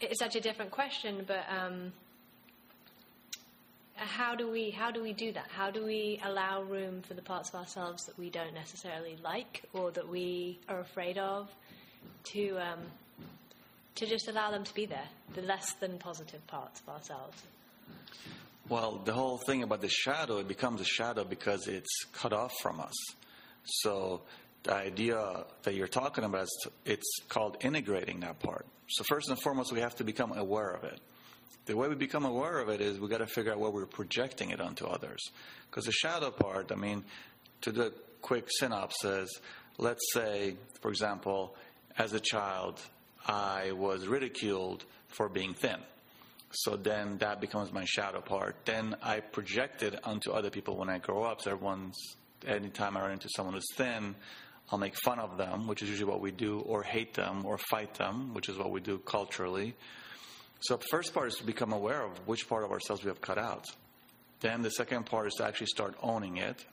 it's 0.00 0.18
such 0.18 0.36
a 0.36 0.40
different 0.40 0.70
question, 0.70 1.24
but 1.26 1.44
um, 1.50 1.92
how 3.96 4.34
do 4.34 4.50
we 4.50 4.70
how 4.70 4.90
do 4.90 5.02
we 5.02 5.12
do 5.12 5.32
that? 5.32 5.48
How 5.48 5.70
do 5.70 5.84
we 5.84 6.20
allow 6.24 6.62
room 6.62 7.02
for 7.02 7.12
the 7.14 7.22
parts 7.22 7.50
of 7.50 7.56
ourselves 7.56 8.06
that 8.06 8.18
we 8.18 8.30
don't 8.30 8.54
necessarily 8.54 9.18
like 9.22 9.62
or 9.74 9.90
that 9.90 10.08
we 10.08 10.58
are 10.68 10.80
afraid 10.80 11.18
of? 11.18 11.50
To 12.24 12.56
um, 12.58 12.78
to 13.96 14.06
just 14.06 14.28
allow 14.28 14.50
them 14.50 14.64
to 14.64 14.74
be 14.74 14.86
there, 14.86 15.08
the 15.34 15.42
less 15.42 15.74
than 15.74 15.98
positive 15.98 16.44
parts 16.46 16.80
of 16.80 16.88
ourselves. 16.88 17.42
Well, 18.68 19.00
the 19.04 19.12
whole 19.12 19.38
thing 19.38 19.62
about 19.62 19.80
the 19.80 19.88
shadow, 19.88 20.38
it 20.38 20.48
becomes 20.48 20.80
a 20.80 20.84
shadow 20.84 21.24
because 21.24 21.66
it's 21.66 22.04
cut 22.12 22.32
off 22.32 22.52
from 22.62 22.80
us. 22.80 22.94
So 23.64 24.22
the 24.62 24.74
idea 24.74 25.44
that 25.64 25.74
you're 25.74 25.88
talking 25.88 26.24
about 26.24 26.44
is 26.44 26.68
it's 26.84 27.20
called 27.28 27.56
integrating 27.60 28.20
that 28.20 28.38
part. 28.38 28.66
So 28.88 29.04
first 29.04 29.28
and 29.28 29.40
foremost, 29.40 29.72
we 29.72 29.80
have 29.80 29.96
to 29.96 30.04
become 30.04 30.32
aware 30.32 30.70
of 30.70 30.84
it. 30.84 31.00
The 31.66 31.76
way 31.76 31.88
we 31.88 31.94
become 31.94 32.24
aware 32.24 32.58
of 32.58 32.68
it 32.68 32.80
is 32.80 32.98
we 32.98 33.08
got 33.08 33.18
to 33.18 33.26
figure 33.26 33.52
out 33.52 33.58
where 33.58 33.70
we're 33.70 33.86
projecting 33.86 34.50
it 34.50 34.60
onto 34.60 34.86
others. 34.86 35.20
Because 35.68 35.84
the 35.84 35.92
shadow 35.92 36.30
part, 36.30 36.72
I 36.72 36.74
mean, 36.74 37.04
to 37.62 37.72
the 37.72 37.92
quick 38.22 38.46
synopsis, 38.48 39.30
let's 39.78 40.12
say, 40.12 40.56
for 40.80 40.90
example, 40.90 41.54
as 42.00 42.14
a 42.14 42.20
child, 42.20 42.80
I 43.26 43.72
was 43.72 44.06
ridiculed 44.06 44.84
for 45.08 45.28
being 45.28 45.52
thin. 45.52 45.76
So 46.50 46.76
then 46.76 47.18
that 47.18 47.42
becomes 47.42 47.72
my 47.72 47.84
shadow 47.84 48.22
part. 48.22 48.56
Then 48.64 48.96
I 49.02 49.20
project 49.20 49.82
it 49.82 49.94
onto 50.02 50.32
other 50.32 50.48
people 50.48 50.78
when 50.78 50.88
I 50.88 50.98
grow 50.98 51.22
up. 51.24 51.42
So 51.42 51.50
everyone's, 51.50 51.98
anytime 52.46 52.96
I 52.96 53.02
run 53.02 53.12
into 53.12 53.28
someone 53.36 53.54
who's 53.54 53.74
thin, 53.74 54.14
I'll 54.72 54.78
make 54.78 54.94
fun 55.04 55.18
of 55.18 55.36
them, 55.36 55.66
which 55.66 55.82
is 55.82 55.90
usually 55.90 56.10
what 56.10 56.22
we 56.22 56.30
do, 56.30 56.60
or 56.60 56.82
hate 56.82 57.12
them, 57.12 57.44
or 57.44 57.58
fight 57.58 57.94
them, 57.94 58.32
which 58.32 58.48
is 58.48 58.56
what 58.56 58.70
we 58.70 58.80
do 58.80 58.96
culturally. 58.98 59.74
So 60.60 60.76
the 60.76 60.86
first 60.90 61.12
part 61.12 61.28
is 61.28 61.34
to 61.34 61.44
become 61.44 61.72
aware 61.72 62.02
of 62.02 62.12
which 62.26 62.48
part 62.48 62.64
of 62.64 62.70
ourselves 62.72 63.04
we 63.04 63.08
have 63.08 63.20
cut 63.20 63.36
out. 63.36 63.66
Then 64.40 64.62
the 64.62 64.70
second 64.70 65.04
part 65.04 65.26
is 65.26 65.34
to 65.34 65.44
actually 65.44 65.66
start 65.66 65.96
owning 66.02 66.38
it 66.38 66.64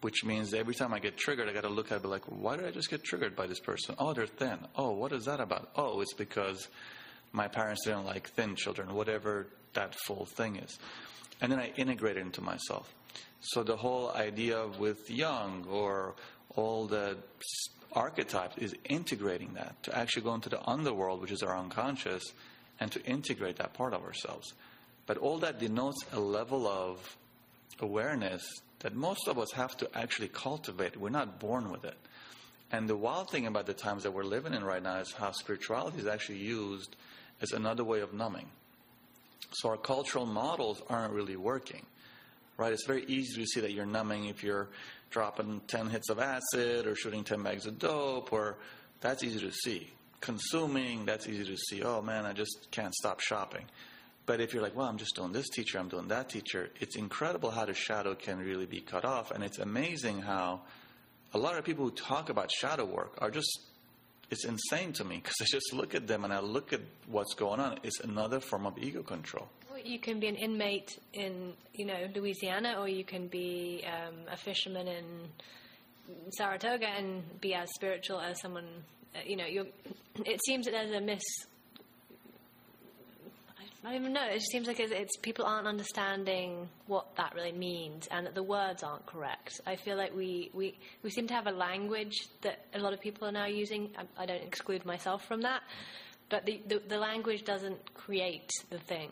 which 0.00 0.24
means 0.24 0.54
every 0.54 0.74
time 0.74 0.94
I 0.94 0.98
get 0.98 1.16
triggered, 1.16 1.48
I 1.48 1.52
got 1.52 1.62
to 1.62 1.68
look 1.68 1.92
at 1.92 1.96
it, 1.96 2.02
be 2.02 2.08
like, 2.08 2.24
why 2.24 2.56
did 2.56 2.66
I 2.66 2.70
just 2.70 2.88
get 2.90 3.04
triggered 3.04 3.36
by 3.36 3.46
this 3.46 3.60
person? 3.60 3.94
Oh, 3.98 4.14
they're 4.14 4.26
thin. 4.26 4.58
Oh, 4.76 4.92
what 4.92 5.12
is 5.12 5.26
that 5.26 5.40
about? 5.40 5.70
Oh, 5.76 6.00
it's 6.00 6.14
because 6.14 6.68
my 7.32 7.48
parents 7.48 7.84
didn't 7.84 8.06
like 8.06 8.30
thin 8.30 8.56
children, 8.56 8.94
whatever 8.94 9.46
that 9.74 9.94
full 10.06 10.24
thing 10.24 10.56
is. 10.56 10.78
And 11.40 11.52
then 11.52 11.58
I 11.58 11.72
integrate 11.76 12.16
it 12.16 12.20
into 12.20 12.40
myself. 12.40 12.92
So 13.40 13.62
the 13.62 13.76
whole 13.76 14.10
idea 14.10 14.66
with 14.78 15.10
Jung 15.10 15.66
or 15.70 16.14
all 16.56 16.86
the 16.86 17.16
archetypes 17.92 18.58
is 18.58 18.74
integrating 18.84 19.54
that 19.54 19.82
to 19.84 19.96
actually 19.96 20.22
go 20.22 20.34
into 20.34 20.48
the 20.48 20.62
underworld, 20.68 21.20
which 21.20 21.30
is 21.30 21.42
our 21.42 21.56
unconscious, 21.56 22.22
and 22.78 22.90
to 22.92 23.02
integrate 23.04 23.56
that 23.56 23.74
part 23.74 23.92
of 23.92 24.02
ourselves. 24.02 24.54
But 25.06 25.18
all 25.18 25.38
that 25.38 25.58
denotes 25.58 26.04
a 26.12 26.20
level 26.20 26.66
of 26.66 27.16
awareness 27.80 28.42
that 28.80 28.94
most 28.94 29.28
of 29.28 29.38
us 29.38 29.52
have 29.52 29.76
to 29.78 29.88
actually 29.94 30.28
cultivate. 30.28 30.96
We're 30.96 31.10
not 31.10 31.38
born 31.38 31.70
with 31.70 31.84
it. 31.84 31.96
And 32.72 32.88
the 32.88 32.96
wild 32.96 33.30
thing 33.30 33.46
about 33.46 33.66
the 33.66 33.74
times 33.74 34.04
that 34.04 34.12
we're 34.12 34.24
living 34.24 34.54
in 34.54 34.64
right 34.64 34.82
now 34.82 34.96
is 34.98 35.12
how 35.12 35.32
spirituality 35.32 35.98
is 35.98 36.06
actually 36.06 36.38
used 36.38 36.96
as 37.40 37.52
another 37.52 37.84
way 37.84 38.00
of 38.00 38.14
numbing. 38.14 38.46
So 39.52 39.70
our 39.70 39.76
cultural 39.76 40.26
models 40.26 40.80
aren't 40.88 41.12
really 41.12 41.36
working, 41.36 41.84
right? 42.56 42.72
It's 42.72 42.86
very 42.86 43.04
easy 43.06 43.40
to 43.40 43.46
see 43.46 43.60
that 43.60 43.72
you're 43.72 43.86
numbing 43.86 44.26
if 44.26 44.44
you're 44.44 44.68
dropping 45.10 45.60
10 45.66 45.90
hits 45.90 46.08
of 46.08 46.20
acid 46.20 46.86
or 46.86 46.94
shooting 46.94 47.24
10 47.24 47.42
bags 47.42 47.66
of 47.66 47.78
dope, 47.78 48.32
or 48.32 48.56
that's 49.00 49.24
easy 49.24 49.40
to 49.40 49.50
see. 49.52 49.90
Consuming, 50.20 51.04
that's 51.04 51.26
easy 51.26 51.44
to 51.44 51.56
see. 51.56 51.82
Oh 51.82 52.00
man, 52.00 52.24
I 52.24 52.32
just 52.32 52.68
can't 52.70 52.94
stop 52.94 53.20
shopping. 53.20 53.64
But 54.30 54.40
if 54.40 54.54
you're 54.54 54.62
like, 54.62 54.76
well, 54.76 54.86
I'm 54.86 54.96
just 54.96 55.16
doing 55.16 55.32
this 55.32 55.48
teacher, 55.48 55.80
I'm 55.80 55.88
doing 55.88 56.06
that 56.06 56.28
teacher, 56.28 56.70
it's 56.78 56.94
incredible 56.94 57.50
how 57.50 57.64
the 57.64 57.74
shadow 57.74 58.14
can 58.14 58.38
really 58.38 58.64
be 58.64 58.80
cut 58.80 59.04
off. 59.04 59.32
And 59.32 59.42
it's 59.42 59.58
amazing 59.58 60.22
how 60.22 60.60
a 61.34 61.38
lot 61.38 61.58
of 61.58 61.64
people 61.64 61.86
who 61.86 61.90
talk 61.90 62.28
about 62.28 62.48
shadow 62.52 62.84
work 62.84 63.18
are 63.18 63.32
just, 63.32 63.50
it's 64.30 64.44
insane 64.44 64.92
to 64.92 65.04
me 65.04 65.16
because 65.16 65.34
I 65.42 65.46
just 65.50 65.72
look 65.72 65.96
at 65.96 66.06
them 66.06 66.22
and 66.22 66.32
I 66.32 66.38
look 66.38 66.72
at 66.72 66.80
what's 67.08 67.34
going 67.34 67.58
on. 67.58 67.80
It's 67.82 67.98
another 67.98 68.38
form 68.38 68.66
of 68.66 68.78
ego 68.78 69.02
control. 69.02 69.48
You 69.84 69.98
can 69.98 70.20
be 70.20 70.28
an 70.28 70.36
inmate 70.36 70.96
in, 71.12 71.54
you 71.74 71.86
know, 71.86 72.06
Louisiana, 72.14 72.76
or 72.78 72.86
you 72.86 73.02
can 73.02 73.26
be 73.26 73.84
um, 73.84 74.14
a 74.30 74.36
fisherman 74.36 74.86
in 74.86 75.04
Saratoga 76.36 76.86
and 76.86 77.24
be 77.40 77.52
as 77.54 77.68
spiritual 77.74 78.20
as 78.20 78.40
someone. 78.40 78.68
Uh, 79.12 79.18
you 79.26 79.34
know, 79.34 79.46
it 80.24 80.40
seems 80.46 80.66
that 80.66 80.70
there's 80.70 80.94
a 80.94 81.00
miss 81.00 81.24
I 83.82 83.92
don't 83.92 84.00
even 84.02 84.12
know. 84.12 84.26
It 84.28 84.34
just 84.34 84.50
seems 84.50 84.66
like 84.66 84.78
it's, 84.78 84.92
it's, 84.92 85.16
people 85.16 85.46
aren't 85.46 85.66
understanding 85.66 86.68
what 86.86 87.16
that 87.16 87.34
really 87.34 87.52
means, 87.52 88.08
and 88.10 88.26
that 88.26 88.34
the 88.34 88.42
words 88.42 88.82
aren't 88.82 89.06
correct. 89.06 89.60
I 89.66 89.76
feel 89.76 89.96
like 89.96 90.14
we, 90.14 90.50
we, 90.52 90.78
we 91.02 91.08
seem 91.08 91.26
to 91.28 91.34
have 91.34 91.46
a 91.46 91.52
language 91.52 92.14
that 92.42 92.66
a 92.74 92.78
lot 92.78 92.92
of 92.92 93.00
people 93.00 93.26
are 93.26 93.32
now 93.32 93.46
using. 93.46 93.90
I, 93.96 94.22
I 94.22 94.26
don't 94.26 94.42
exclude 94.42 94.84
myself 94.84 95.24
from 95.26 95.42
that, 95.42 95.62
but 96.28 96.44
the, 96.44 96.60
the, 96.66 96.82
the 96.88 96.98
language 96.98 97.44
doesn't 97.44 97.94
create 97.94 98.50
the 98.68 98.78
thing, 98.78 99.10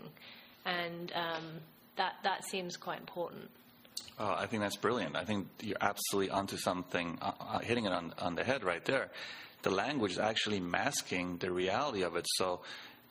and 0.66 1.12
um, 1.14 1.44
that 1.96 2.16
that 2.24 2.44
seems 2.44 2.76
quite 2.76 3.00
important. 3.00 3.48
Oh, 4.18 4.35
I 4.37 4.46
think 4.46 4.62
that's 4.62 4.76
brilliant. 4.76 5.16
I 5.16 5.24
think 5.24 5.46
you're 5.62 5.76
absolutely 5.81 6.31
onto 6.31 6.57
something, 6.57 7.18
uh, 7.22 7.33
uh, 7.40 7.59
hitting 7.61 7.87
it 7.87 7.92
on, 7.92 8.12
on 8.18 8.35
the 8.35 8.44
head 8.44 8.64
right 8.64 8.85
there. 8.85 9.11
The 9.62 9.70
language 9.70 10.12
is 10.12 10.18
actually 10.18 10.61
masking 10.61 11.38
the 11.38 11.50
reality 11.50 12.02
of 12.02 12.16
it. 12.16 12.26
So 12.37 12.61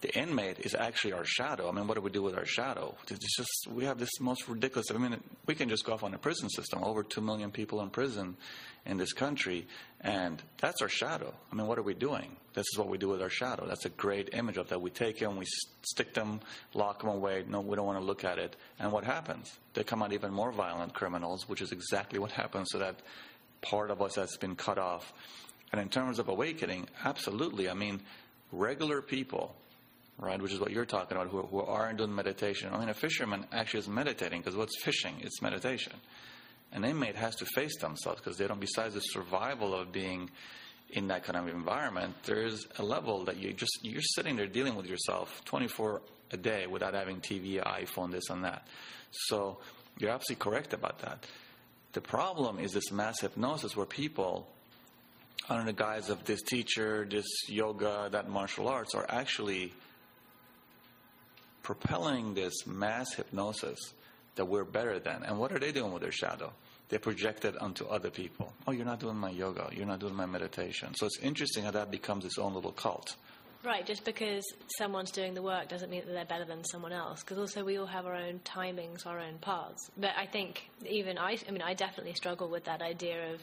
the 0.01 0.15
inmate 0.15 0.59
is 0.59 0.75
actually 0.75 1.13
our 1.13 1.25
shadow. 1.25 1.67
I 1.67 1.71
mean, 1.71 1.87
what 1.87 1.95
do 1.95 2.01
we 2.01 2.11
do 2.11 2.21
with 2.21 2.37
our 2.37 2.45
shadow? 2.45 2.95
It's 3.09 3.35
just 3.35 3.67
we 3.71 3.85
have 3.85 3.97
this 3.97 4.19
most 4.19 4.47
ridiculous. 4.47 4.91
I 4.91 4.97
mean, 4.97 5.19
we 5.47 5.55
can 5.55 5.69
just 5.69 5.85
go 5.85 5.93
off 5.93 6.03
on 6.03 6.13
a 6.13 6.19
prison 6.19 6.49
system. 6.49 6.83
Over 6.83 7.01
two 7.01 7.21
million 7.21 7.49
people 7.49 7.81
in 7.81 7.89
prison 7.89 8.37
in 8.85 8.97
this 8.97 9.11
country, 9.11 9.65
and 10.01 10.41
that's 10.59 10.81
our 10.83 10.89
shadow. 10.89 11.33
I 11.51 11.55
mean, 11.55 11.65
what 11.65 11.79
are 11.79 11.83
we 11.83 11.95
doing? 11.95 12.35
This 12.53 12.65
is 12.71 12.77
what 12.77 12.89
we 12.89 12.99
do 12.99 13.09
with 13.09 13.21
our 13.21 13.29
shadow. 13.29 13.65
That's 13.65 13.85
a 13.85 13.89
great 13.89 14.33
image 14.33 14.57
of 14.57 14.69
that. 14.69 14.79
We 14.79 14.91
take 14.91 15.19
them, 15.19 15.35
we 15.35 15.45
stick 15.81 16.13
them, 16.13 16.41
lock 16.75 17.01
them 17.01 17.09
away. 17.09 17.43
No, 17.47 17.61
we 17.61 17.75
don't 17.75 17.85
want 17.85 17.99
to 17.99 18.05
look 18.05 18.23
at 18.23 18.37
it. 18.37 18.55
And 18.79 18.91
what 18.91 19.03
happens? 19.03 19.57
They 19.73 19.83
come 19.83 20.03
out 20.03 20.13
even 20.13 20.31
more 20.31 20.51
violent 20.51 20.93
criminals, 20.93 21.49
which 21.49 21.61
is 21.61 21.71
exactly 21.71 22.19
what 22.19 22.31
happens 22.43 22.69
to 22.69 22.77
that 22.79 23.01
part 23.61 23.89
of 23.89 24.01
us 24.01 24.13
that's 24.13 24.37
been 24.37 24.55
cut 24.55 24.77
off. 24.77 25.11
And 25.71 25.81
in 25.81 25.89
terms 25.89 26.19
of 26.19 26.29
awakening, 26.29 26.87
absolutely. 27.03 27.67
I 27.67 27.73
mean, 27.73 28.01
regular 28.51 29.01
people 29.01 29.55
right? 30.19 30.41
Which 30.41 30.53
is 30.53 30.59
what 30.59 30.71
you're 30.71 30.85
talking 30.85 31.15
about, 31.17 31.29
who, 31.29 31.43
who 31.43 31.61
aren't 31.61 31.99
doing 31.99 32.13
meditation. 32.13 32.69
I 32.73 32.79
mean, 32.79 32.89
a 32.89 32.93
fisherman 32.93 33.45
actually 33.51 33.81
is 33.81 33.87
meditating 33.87 34.41
because 34.41 34.55
what's 34.55 34.81
fishing? 34.81 35.15
It's 35.21 35.41
meditation. 35.41 35.93
An 36.71 36.83
inmate 36.83 37.15
has 37.15 37.35
to 37.37 37.45
face 37.45 37.77
themselves 37.79 38.19
because 38.19 38.37
they 38.37 38.47
don't, 38.47 38.59
besides 38.59 38.95
the 38.95 38.99
survival 38.99 39.73
of 39.73 39.91
being 39.91 40.29
in 40.89 41.07
that 41.07 41.23
kind 41.23 41.37
of 41.37 41.53
environment, 41.53 42.15
there's 42.23 42.67
a 42.79 42.83
level 42.83 43.25
that 43.25 43.37
you 43.37 43.53
just, 43.53 43.79
you're 43.83 44.01
sitting 44.01 44.35
there 44.35 44.47
dealing 44.47 44.75
with 44.75 44.85
yourself 44.85 45.41
24 45.45 46.01
a 46.31 46.37
day 46.37 46.67
without 46.67 46.93
having 46.93 47.21
TV, 47.21 47.63
iPhone, 47.63 48.11
this 48.11 48.29
and 48.29 48.43
that. 48.43 48.67
So 49.11 49.59
you're 49.97 50.11
absolutely 50.11 50.43
correct 50.43 50.73
about 50.73 50.99
that. 50.99 51.25
The 51.93 52.01
problem 52.01 52.59
is 52.59 52.73
this 52.73 52.91
mass 52.91 53.21
hypnosis 53.21 53.75
where 53.75 53.85
people, 53.85 54.47
under 55.49 55.65
the 55.65 55.73
guise 55.73 56.09
of 56.09 56.23
this 56.25 56.41
teacher, 56.41 57.07
this 57.09 57.25
yoga, 57.47 58.09
that 58.11 58.29
martial 58.29 58.67
arts, 58.67 58.93
are 58.93 59.05
actually 59.09 59.73
propelling 61.67 62.33
this 62.33 62.65
mass 62.65 63.13
hypnosis 63.13 63.77
that 64.35 64.45
we're 64.45 64.63
better 64.63 64.99
than. 64.99 65.21
And 65.23 65.37
what 65.37 65.51
are 65.51 65.59
they 65.59 65.73
doing 65.73 65.91
with 65.91 66.01
their 66.01 66.13
shadow? 66.13 66.53
They 66.87 66.97
project 66.97 67.43
it 67.43 67.57
onto 67.57 67.85
other 67.87 68.09
people. 68.09 68.53
Oh, 68.65 68.71
you're 68.71 68.85
not 68.85 69.01
doing 69.01 69.17
my 69.17 69.31
yoga. 69.31 69.69
You're 69.73 69.85
not 69.85 69.99
doing 69.99 70.15
my 70.15 70.25
meditation. 70.25 70.95
So 70.95 71.05
it's 71.05 71.19
interesting 71.19 71.65
how 71.65 71.71
that 71.71 71.91
becomes 71.91 72.23
its 72.23 72.37
own 72.37 72.53
little 72.53 72.71
cult. 72.71 73.17
Right, 73.63 73.85
just 73.85 74.05
because 74.05 74.45
someone's 74.77 75.11
doing 75.11 75.33
the 75.33 75.41
work 75.41 75.67
doesn't 75.67 75.89
mean 75.89 76.03
that 76.05 76.13
they're 76.13 76.25
better 76.25 76.45
than 76.45 76.63
someone 76.63 76.93
else. 76.93 77.21
Because 77.21 77.39
also 77.39 77.65
we 77.65 77.77
all 77.77 77.87
have 77.87 78.05
our 78.05 78.13
own 78.13 78.39
timings, 78.45 79.05
our 79.05 79.19
own 79.19 79.39
paths. 79.41 79.89
But 79.97 80.11
I 80.15 80.25
think 80.27 80.69
even 80.85 81.17
I, 81.17 81.37
I 81.47 81.51
mean, 81.51 81.63
I 81.63 81.73
definitely 81.73 82.13
struggle 82.13 82.49
with 82.49 82.65
that 82.65 82.81
idea 82.81 83.33
of, 83.33 83.41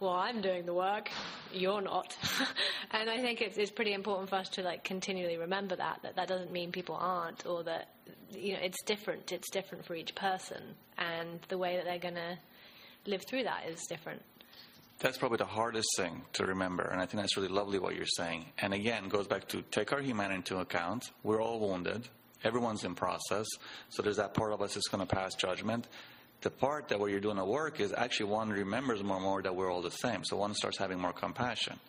well, 0.00 0.12
I'm 0.12 0.42
doing 0.42 0.66
the 0.66 0.74
work, 0.74 1.10
you're 1.52 1.80
not. 1.80 2.16
and 2.90 3.08
I 3.08 3.20
think 3.20 3.40
it's, 3.40 3.56
it's 3.56 3.70
pretty 3.70 3.94
important 3.94 4.28
for 4.28 4.36
us 4.36 4.50
to 4.50 4.62
like 4.62 4.84
continually 4.84 5.38
remember 5.38 5.76
that 5.76 6.00
that 6.02 6.16
that 6.16 6.28
doesn't 6.28 6.52
mean 6.52 6.70
people 6.70 6.96
aren't, 6.96 7.46
or 7.46 7.64
that 7.64 7.88
you 8.32 8.52
know 8.52 8.60
it's 8.62 8.82
different. 8.84 9.32
It's 9.32 9.50
different 9.50 9.86
for 9.86 9.94
each 9.94 10.14
person, 10.14 10.62
and 10.98 11.40
the 11.48 11.58
way 11.58 11.76
that 11.76 11.84
they're 11.84 11.98
going 11.98 12.14
to 12.14 12.38
live 13.06 13.22
through 13.26 13.44
that 13.44 13.64
is 13.68 13.80
different. 13.88 14.22
That's 15.00 15.18
probably 15.18 15.38
the 15.38 15.44
hardest 15.44 15.88
thing 15.96 16.22
to 16.34 16.46
remember, 16.46 16.84
and 16.84 17.00
I 17.00 17.06
think 17.06 17.20
that's 17.22 17.36
really 17.36 17.48
lovely 17.48 17.78
what 17.78 17.96
you're 17.96 18.06
saying. 18.06 18.46
And 18.58 18.72
again, 18.72 19.08
goes 19.08 19.26
back 19.26 19.48
to 19.48 19.62
take 19.62 19.92
our 19.92 20.00
humanity 20.00 20.36
into 20.36 20.58
account. 20.58 21.10
We're 21.22 21.42
all 21.42 21.58
wounded. 21.60 22.08
Everyone's 22.44 22.84
in 22.84 22.94
process. 22.94 23.46
So 23.88 24.02
there's 24.02 24.18
that 24.18 24.34
part 24.34 24.52
of 24.52 24.62
us 24.62 24.74
that's 24.74 24.88
going 24.88 25.04
to 25.04 25.14
pass 25.14 25.34
judgment. 25.34 25.88
The 26.42 26.50
part 26.50 26.88
that 26.88 27.00
where 27.00 27.08
you're 27.08 27.20
doing 27.20 27.36
the 27.36 27.44
work 27.44 27.80
is 27.80 27.92
actually 27.92 28.26
one 28.26 28.50
remembers 28.50 29.02
more 29.02 29.16
and 29.16 29.24
more 29.24 29.42
that 29.42 29.56
we're 29.56 29.72
all 29.72 29.82
the 29.82 29.90
same. 29.90 30.24
So 30.24 30.36
one 30.36 30.54
starts 30.54 30.78
having 30.78 31.00
more 31.00 31.12
compassion. 31.12 31.80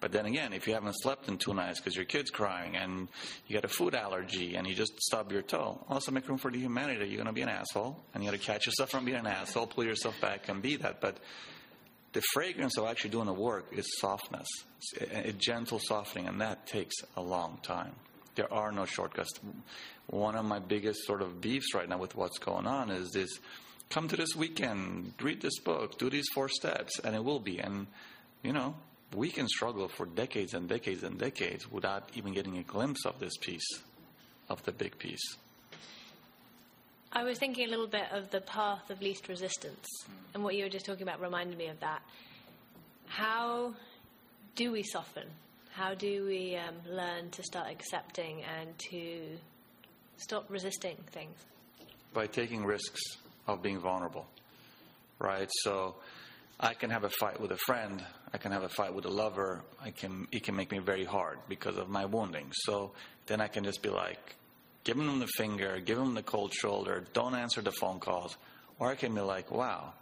But 0.00 0.12
then 0.12 0.26
again, 0.26 0.52
if 0.52 0.66
you 0.66 0.74
haven't 0.74 0.94
slept 1.02 1.28
in 1.28 1.38
two 1.38 1.52
nights 1.54 1.80
because 1.80 1.96
your 1.96 2.04
kid's 2.04 2.30
crying 2.30 2.76
and 2.76 3.08
you 3.46 3.54
got 3.54 3.64
a 3.64 3.68
food 3.68 3.94
allergy 3.94 4.54
and 4.54 4.66
you 4.66 4.74
just 4.74 4.98
stub 5.00 5.32
your 5.32 5.42
toe, 5.42 5.84
also 5.88 6.12
make 6.12 6.28
room 6.28 6.38
for 6.38 6.50
the 6.50 6.58
humanity. 6.58 7.06
You're 7.06 7.16
going 7.16 7.26
to 7.26 7.32
be 7.32 7.42
an 7.42 7.48
asshole 7.48 8.02
and 8.14 8.22
you 8.22 8.30
got 8.30 8.38
to 8.38 8.44
catch 8.44 8.66
yourself 8.66 8.90
from 8.90 9.04
being 9.04 9.18
an 9.18 9.26
asshole, 9.26 9.66
pull 9.66 9.84
yourself 9.84 10.18
back 10.20 10.48
and 10.48 10.62
be 10.62 10.76
that. 10.76 11.00
But 11.00 11.18
the 12.12 12.22
fragrance 12.32 12.78
of 12.78 12.86
actually 12.86 13.10
doing 13.10 13.26
the 13.26 13.32
work 13.32 13.66
is 13.72 13.86
softness, 13.98 14.48
a, 15.10 15.32
gentle 15.32 15.78
softening, 15.78 16.26
and 16.26 16.40
that 16.40 16.66
takes 16.66 16.96
a 17.16 17.20
long 17.20 17.58
time. 17.62 17.92
There 18.34 18.52
are 18.52 18.72
no 18.72 18.86
shortcuts. 18.86 19.30
One 20.06 20.36
of 20.36 20.44
my 20.44 20.58
biggest 20.58 21.04
sort 21.04 21.22
of 21.22 21.40
beefs 21.40 21.74
right 21.74 21.88
now 21.88 21.98
with 21.98 22.16
what's 22.16 22.38
going 22.38 22.66
on 22.66 22.90
is 22.90 23.10
this 23.10 23.28
come 23.90 24.08
to 24.08 24.16
this 24.16 24.34
weekend, 24.36 25.14
read 25.20 25.40
this 25.40 25.58
book, 25.60 25.98
do 25.98 26.08
these 26.08 26.28
four 26.34 26.48
steps, 26.48 26.98
and 27.00 27.14
it 27.14 27.24
will 27.24 27.40
be. 27.40 27.58
And, 27.58 27.86
you 28.42 28.52
know, 28.52 28.74
we 29.14 29.30
can 29.30 29.48
struggle 29.48 29.88
for 29.88 30.06
decades 30.06 30.54
and 30.54 30.68
decades 30.68 31.02
and 31.02 31.18
decades 31.18 31.70
without 31.70 32.10
even 32.14 32.32
getting 32.32 32.58
a 32.58 32.62
glimpse 32.62 33.04
of 33.06 33.18
this 33.18 33.36
piece, 33.38 33.66
of 34.48 34.62
the 34.64 34.72
big 34.72 34.98
piece. 34.98 35.36
I 37.12 37.24
was 37.24 37.38
thinking 37.38 37.66
a 37.66 37.70
little 37.70 37.86
bit 37.86 38.06
of 38.12 38.30
the 38.30 38.40
path 38.40 38.90
of 38.90 39.00
least 39.00 39.28
resistance, 39.28 39.86
and 40.34 40.44
what 40.44 40.54
you 40.54 40.64
were 40.64 40.70
just 40.70 40.86
talking 40.86 41.02
about 41.02 41.20
reminded 41.20 41.56
me 41.56 41.68
of 41.68 41.80
that. 41.80 42.02
How 43.06 43.74
do 44.54 44.72
we 44.72 44.82
soften? 44.82 45.26
How 45.72 45.94
do 45.94 46.26
we 46.26 46.56
um, 46.56 46.74
learn 46.86 47.30
to 47.30 47.42
start 47.42 47.68
accepting 47.70 48.42
and 48.42 48.78
to 48.90 49.38
stop 50.18 50.46
resisting 50.50 50.96
things? 51.12 51.36
By 52.12 52.26
taking 52.26 52.64
risks 52.64 53.00
of 53.46 53.62
being 53.62 53.78
vulnerable, 53.78 54.26
right? 55.18 55.48
So 55.62 55.94
I 56.60 56.74
can 56.74 56.90
have 56.90 57.04
a 57.04 57.10
fight 57.10 57.40
with 57.40 57.52
a 57.52 57.56
friend, 57.56 58.04
I 58.32 58.38
can 58.38 58.52
have 58.52 58.62
a 58.62 58.68
fight 58.68 58.92
with 58.92 59.06
a 59.06 59.10
lover. 59.10 59.62
I 59.82 59.90
can 59.90 60.28
it 60.32 60.42
can 60.42 60.54
make 60.54 60.70
me 60.70 60.78
very 60.78 61.04
hard 61.04 61.38
because 61.48 61.78
of 61.78 61.88
my 61.88 62.04
wounding. 62.04 62.50
So 62.52 62.92
then 63.26 63.40
I 63.40 63.48
can 63.48 63.64
just 63.64 63.82
be 63.82 63.88
like, 63.88 64.36
give 64.88 64.96
them 64.96 65.18
the 65.18 65.26
finger, 65.36 65.78
give 65.84 65.98
them 65.98 66.14
the 66.14 66.22
cold 66.22 66.50
shoulder, 66.54 67.04
don't 67.12 67.34
answer 67.34 67.60
the 67.60 67.70
phone 67.70 68.00
calls. 68.00 68.38
Or 68.78 68.90
I 68.90 68.94
can 68.94 69.14
be 69.14 69.20
like, 69.20 69.50
wow, 69.50 69.92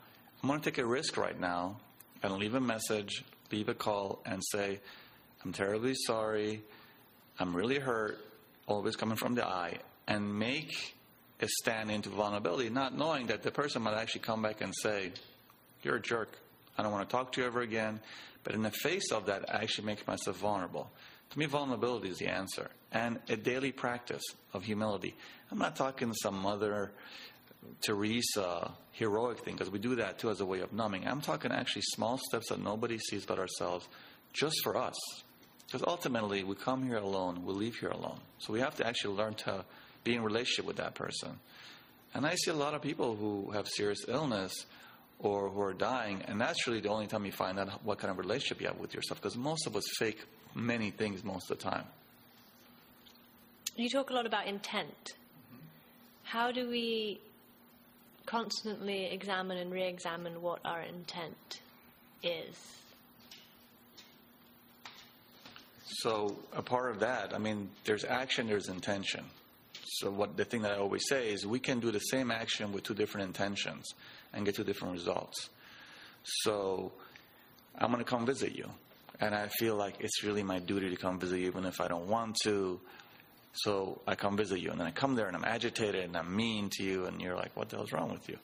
I'm 0.41 0.49
going 0.49 0.61
to 0.61 0.65
take 0.71 0.79
a 0.79 0.87
risk 0.87 1.17
right 1.17 1.39
now 1.39 1.79
and 2.23 2.35
leave 2.35 2.55
a 2.55 2.61
message, 2.61 3.25
leave 3.51 3.69
a 3.69 3.75
call, 3.75 4.21
and 4.25 4.41
say, 4.53 4.79
I'm 5.45 5.53
terribly 5.53 5.95
sorry, 6.07 6.63
I'm 7.41 7.53
really 7.53 7.81
hurt, 7.81 8.25
always 8.69 8.95
coming 8.95 9.17
from 9.17 9.35
the 9.35 9.45
eye, 9.45 9.79
and 10.07 10.39
make 10.39 10.95
a 11.41 11.49
stand 11.49 11.91
into 11.91 12.11
vulnerability, 12.11 12.71
not 12.71 12.97
knowing 12.97 13.27
that 13.27 13.43
the 13.43 13.51
person 13.51 13.83
might 13.83 13.95
actually 13.95 14.21
come 14.21 14.41
back 14.41 14.61
and 14.61 14.73
say, 14.83 15.11
You're 15.83 15.97
a 15.97 16.01
jerk. 16.01 16.39
I 16.79 16.85
don't 16.85 16.93
want 16.93 17.09
to 17.09 17.13
talk 17.13 17.33
to 17.33 17.41
you 17.41 17.47
ever 17.49 17.61
again. 17.61 17.99
But 18.45 18.55
in 18.55 18.63
the 18.63 18.71
face 18.71 19.11
of 19.11 19.27
that, 19.27 19.53
I 19.53 19.63
actually 19.63 19.87
make 19.87 20.07
myself 20.07 20.37
vulnerable. 20.37 20.89
To 21.31 21.39
me, 21.39 21.47
vulnerability 21.47 22.09
is 22.09 22.19
the 22.19 22.29
answer. 22.29 22.71
And 22.93 23.19
a 23.29 23.37
daily 23.37 23.73
practice 23.73 24.23
of 24.55 24.65
humility. 24.65 25.15
I'm 25.51 25.59
not 25.59 25.77
talking 25.77 26.13
some 26.15 26.39
Mother 26.39 26.93
Teresa 27.83 28.73
heroic 28.93 29.41
thing, 29.41 29.55
because 29.55 29.71
we 29.71 29.79
do 29.79 29.97
that 29.97 30.19
too 30.19 30.31
as 30.31 30.41
a 30.41 30.47
way 30.47 30.61
of 30.61 30.73
numbing. 30.73 31.07
I'm 31.07 31.21
talking 31.21 31.53
actually 31.53 31.83
small 31.83 32.19
steps 32.29 32.49
that 32.49 32.63
nobody 32.63 32.99
sees 32.99 33.27
but 33.27 33.39
ourselves, 33.39 33.87
just 34.33 34.57
for 34.63 34.77
us. 34.77 34.95
Because 35.67 35.83
ultimately, 35.87 36.45
we 36.45 36.55
come 36.55 36.87
here 36.87 36.99
alone, 36.99 37.45
we 37.45 37.53
leave 37.53 37.77
here 37.77 37.91
alone. 37.91 38.21
So 38.39 38.53
we 38.53 38.61
have 38.61 38.77
to 38.77 38.87
actually 38.87 39.17
learn 39.17 39.35
to 39.35 39.65
be 40.05 40.15
in 40.15 40.23
relationship 40.23 40.65
with 40.65 40.77
that 40.77 40.95
person. 40.95 41.41
And 42.15 42.25
I 42.25 42.37
see 42.37 42.53
a 42.53 42.55
lot 42.55 42.73
of 42.75 42.83
people 42.83 43.17
who 43.17 43.51
have 43.51 43.67
serious 43.67 44.05
illness 44.07 44.55
or 45.19 45.51
who 45.51 45.61
are 45.61 45.75
dying, 45.75 46.23
and 46.29 46.41
that's 46.41 46.67
really 46.67 46.81
the 46.81 46.89
only 46.89 47.09
time 47.09 47.27
you 47.27 47.33
find 47.33 47.59
out 47.59 47.85
what 47.85 47.99
kind 47.99 48.11
of 48.11 48.19
relationship 48.19 48.61
you 48.61 48.69
have 48.69 48.79
with 48.79 48.95
yourself, 48.95 49.21
because 49.21 49.37
most 49.37 49.67
of 49.67 49.75
us 49.75 49.85
fake 49.99 50.25
many 50.57 50.91
things 50.91 51.23
most 51.23 51.51
of 51.51 51.59
the 51.59 51.65
time. 51.65 51.85
You 53.77 53.91
talk 53.91 54.11
a 54.11 54.15
lot 54.15 54.27
about 54.27 54.47
intent. 54.47 55.15
How 56.25 56.51
do 56.51 56.69
we 56.69 57.21
constantly 58.25 59.05
examine 59.05 59.59
and 59.59 59.71
re 59.71 59.85
examine 59.85 60.41
what 60.41 60.61
our 60.65 60.81
intent 60.81 61.61
is? 62.23 62.57
So, 66.01 66.37
a 66.55 66.63
part 66.63 66.91
of 66.91 67.01
that, 67.01 67.35
I 67.35 67.39
mean, 67.39 67.69
there's 67.85 68.05
action, 68.05 68.49
there's 68.49 68.69
intention. 68.69 69.25
So, 69.85 70.11
what 70.11 70.37
the 70.37 70.45
thing 70.45 70.63
that 70.63 70.73
I 70.73 70.77
always 70.79 71.07
say 71.09 71.33
is 71.33 71.47
we 71.47 71.59
can 71.59 71.81
do 71.81 71.91
the 71.91 72.01
same 72.01 72.31
action 72.31 72.73
with 72.73 72.83
two 72.83 72.95
different 72.95 73.29
intentions 73.29 73.85
and 74.33 74.45
get 74.45 74.57
two 74.57 74.65
different 74.65 74.95
results. 74.95 75.51
So, 76.25 76.93
I'm 77.79 77.93
going 77.93 78.03
to 78.03 78.11
come 78.11 78.27
visit 78.27 78.57
you. 78.57 78.69
And 79.21 79.35
I 79.35 79.49
feel 79.49 79.77
like 79.77 79.97
it's 80.01 80.23
really 80.23 80.43
my 80.43 80.59
duty 80.59 80.91
to 80.91 80.97
come 80.97 81.19
visit 81.19 81.41
you, 81.41 81.47
even 81.47 81.65
if 81.65 81.81
I 81.81 81.89
don't 81.89 82.07
want 82.07 82.37
to. 82.45 82.81
So 83.53 84.03
I 84.07 84.15
come 84.15 84.37
visit 84.37 84.61
you, 84.61 84.71
and 84.71 84.79
then 84.79 84.87
I 84.87 84.91
come 84.91 85.15
there 85.15 85.27
and 85.27 85.37
I'm 85.37 85.45
agitated 85.45 86.05
and 86.05 86.17
I'm 86.17 86.37
mean 86.37 86.69
to 86.73 86.83
you, 86.83 87.07
and 87.07 87.21
you're 87.21 87.37
like, 87.37 87.57
what 87.57 87.71
the 87.71 87.77
hell's 87.77 87.93
wrong 87.93 88.13
with 88.13 88.29
you? 88.29 88.37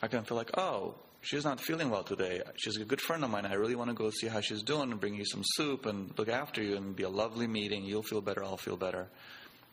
I 0.00 0.06
can 0.06 0.22
feel 0.22 0.36
like, 0.36 0.56
oh, 0.56 0.94
she's 1.20 1.44
not 1.44 1.60
feeling 1.60 1.90
well 1.90 2.04
today. 2.04 2.42
She's 2.56 2.76
a 2.76 2.84
good 2.84 3.00
friend 3.00 3.24
of 3.24 3.30
mine. 3.30 3.46
I 3.46 3.54
really 3.54 3.74
want 3.74 3.90
to 3.90 3.94
go 3.94 4.10
see 4.10 4.28
how 4.28 4.40
she's 4.40 4.62
doing 4.62 4.92
and 4.92 5.00
bring 5.00 5.14
you 5.14 5.24
some 5.24 5.42
soup 5.44 5.86
and 5.86 6.16
look 6.16 6.28
after 6.28 6.62
you 6.62 6.76
and 6.76 6.94
be 6.94 7.02
a 7.02 7.08
lovely 7.08 7.46
meeting. 7.46 7.84
You'll 7.84 8.02
feel 8.02 8.20
better, 8.20 8.44
I'll 8.44 8.56
feel 8.56 8.76
better. 8.76 9.08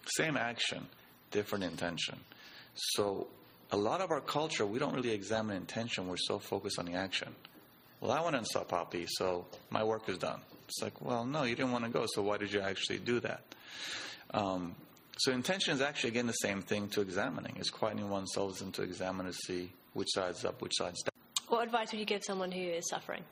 Same 0.05 0.37
action, 0.37 0.87
different 1.29 1.65
intention. 1.65 2.17
So 2.73 3.27
a 3.71 3.77
lot 3.77 4.01
of 4.01 4.09
our 4.09 4.21
culture, 4.21 4.65
we 4.65 4.79
don't 4.79 4.95
really 4.95 5.11
examine 5.11 5.55
intention. 5.55 6.07
We're 6.07 6.17
so 6.17 6.39
focused 6.39 6.79
on 6.79 6.85
the 6.85 6.93
action. 6.93 7.35
Well, 8.01 8.11
I 8.11 8.21
went 8.21 8.35
and 8.35 8.47
saw 8.47 8.63
Poppy, 8.63 9.05
so 9.07 9.45
my 9.69 9.83
work 9.83 10.07
is 10.07 10.17
done. 10.17 10.39
It's 10.67 10.81
like, 10.81 11.01
well, 11.01 11.25
no, 11.25 11.43
you 11.43 11.55
didn't 11.55 11.71
want 11.71 11.85
to 11.85 11.89
go, 11.89 12.05
so 12.13 12.21
why 12.21 12.37
did 12.37 12.51
you 12.51 12.61
actually 12.61 12.99
do 12.99 13.19
that? 13.19 13.43
Um, 14.33 14.75
so 15.17 15.31
intention 15.31 15.73
is 15.73 15.81
actually, 15.81 16.11
again, 16.11 16.27
the 16.27 16.33
same 16.33 16.61
thing 16.61 16.87
to 16.89 17.01
examining. 17.01 17.55
It's 17.57 17.69
quieting 17.69 18.09
oneself 18.09 18.61
and 18.61 18.73
to 18.75 18.83
examine 18.83 19.25
to 19.25 19.33
see 19.33 19.71
which 19.93 20.07
side's 20.11 20.45
up, 20.45 20.61
which 20.61 20.77
side's 20.77 21.01
down. 21.03 21.11
What 21.49 21.65
advice 21.65 21.91
would 21.91 21.99
you 21.99 22.05
give 22.05 22.23
someone 22.23 22.51
who 22.51 22.61
is 22.61 22.87
suffering? 22.89 23.23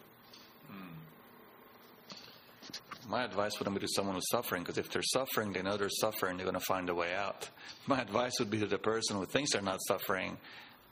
My 3.09 3.23
advice 3.23 3.57
wouldn't 3.57 3.73
be 3.73 3.79
to 3.79 3.93
someone 3.95 4.15
who's 4.15 4.29
suffering, 4.29 4.63
because 4.63 4.77
if 4.77 4.91
they're 4.91 5.01
suffering, 5.01 5.53
they 5.53 5.61
know 5.61 5.77
they're 5.77 5.87
suffering, 5.89 6.35
they're 6.35 6.45
going 6.45 6.59
to 6.59 6.65
find 6.65 6.89
a 6.89 6.95
way 6.95 7.15
out. 7.15 7.49
My 7.85 8.01
advice 8.01 8.33
would 8.39 8.49
be 8.49 8.59
to 8.59 8.65
the 8.65 8.77
person 8.77 9.15
who 9.15 9.25
thinks 9.25 9.53
they're 9.53 9.61
not 9.61 9.79
suffering 9.87 10.37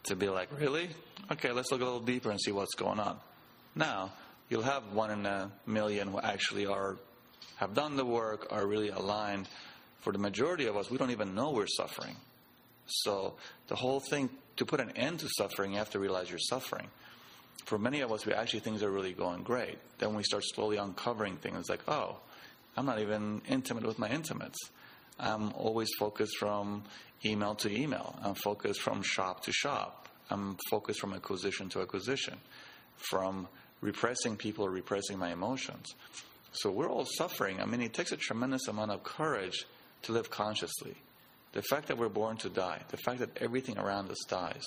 to 0.03 0.15
be 0.15 0.29
like, 0.29 0.47
really? 0.57 0.87
Okay, 1.29 1.51
let's 1.51 1.73
look 1.73 1.81
a 1.81 1.83
little 1.83 1.99
deeper 1.99 2.31
and 2.31 2.39
see 2.39 2.53
what's 2.53 2.73
going 2.75 3.01
on. 3.01 3.19
Now, 3.75 4.13
you'll 4.49 4.63
have 4.63 4.93
one 4.93 5.11
in 5.11 5.25
a 5.25 5.51
million 5.65 6.07
who 6.07 6.19
actually 6.19 6.65
are 6.65 6.97
have 7.57 7.73
done 7.73 7.95
the 7.95 8.05
work, 8.05 8.47
are 8.51 8.65
really 8.67 8.89
aligned. 8.89 9.47
For 9.99 10.11
the 10.11 10.19
majority 10.19 10.67
of 10.67 10.75
us, 10.75 10.89
we 10.91 10.97
don't 10.97 11.11
even 11.11 11.35
know 11.35 11.51
we're 11.51 11.67
suffering. 11.67 12.15
So 12.85 13.35
the 13.67 13.75
whole 13.75 13.99
thing 13.99 14.29
to 14.57 14.65
put 14.65 14.79
an 14.79 14.91
end 14.91 15.19
to 15.19 15.29
suffering, 15.29 15.71
you 15.71 15.77
have 15.77 15.89
to 15.91 15.99
realize 15.99 16.29
you're 16.29 16.39
suffering. 16.39 16.87
For 17.65 17.79
many 17.79 18.01
of 18.01 18.11
us, 18.11 18.25
we 18.25 18.33
actually 18.33 18.59
things 18.59 18.83
are 18.83 18.91
really 18.91 19.13
going 19.13 19.43
great. 19.43 19.77
Then 19.97 20.13
we 20.13 20.23
start 20.23 20.43
slowly 20.45 20.77
uncovering 20.77 21.37
things 21.37 21.57
it's 21.59 21.69
like, 21.69 21.87
oh, 21.87 22.17
I'm 22.77 22.85
not 22.85 22.99
even 22.99 23.41
intimate 23.49 23.85
with 23.85 23.97
my 23.97 24.09
intimates. 24.09 24.59
I'm 25.19 25.53
always 25.53 25.89
focused 25.97 26.37
from 26.37 26.83
email 27.25 27.55
to 27.55 27.71
email. 27.71 28.19
I'm 28.21 28.35
focused 28.35 28.81
from 28.81 29.01
shop 29.01 29.43
to 29.45 29.51
shop. 29.51 30.09
I'm 30.29 30.57
focused 30.69 30.99
from 30.99 31.13
acquisition 31.13 31.69
to 31.69 31.81
acquisition, 31.81 32.37
from 32.97 33.47
repressing 33.85 34.35
people 34.35 34.65
or 34.65 34.71
repressing 34.71 35.19
my 35.19 35.31
emotions. 35.31 35.93
So 36.51 36.71
we're 36.71 36.89
all 36.89 37.05
suffering. 37.05 37.61
I 37.61 37.65
mean, 37.65 37.81
it 37.81 37.93
takes 37.93 38.11
a 38.11 38.17
tremendous 38.17 38.67
amount 38.67 38.91
of 38.91 39.03
courage 39.03 39.65
to 40.03 40.11
live 40.11 40.29
consciously. 40.31 40.95
The 41.53 41.61
fact 41.61 41.87
that 41.87 41.97
we're 41.97 42.09
born 42.09 42.37
to 42.37 42.49
die, 42.49 42.81
the 42.89 42.97
fact 42.97 43.19
that 43.19 43.37
everything 43.37 43.77
around 43.77 44.09
us 44.09 44.23
dies, 44.27 44.63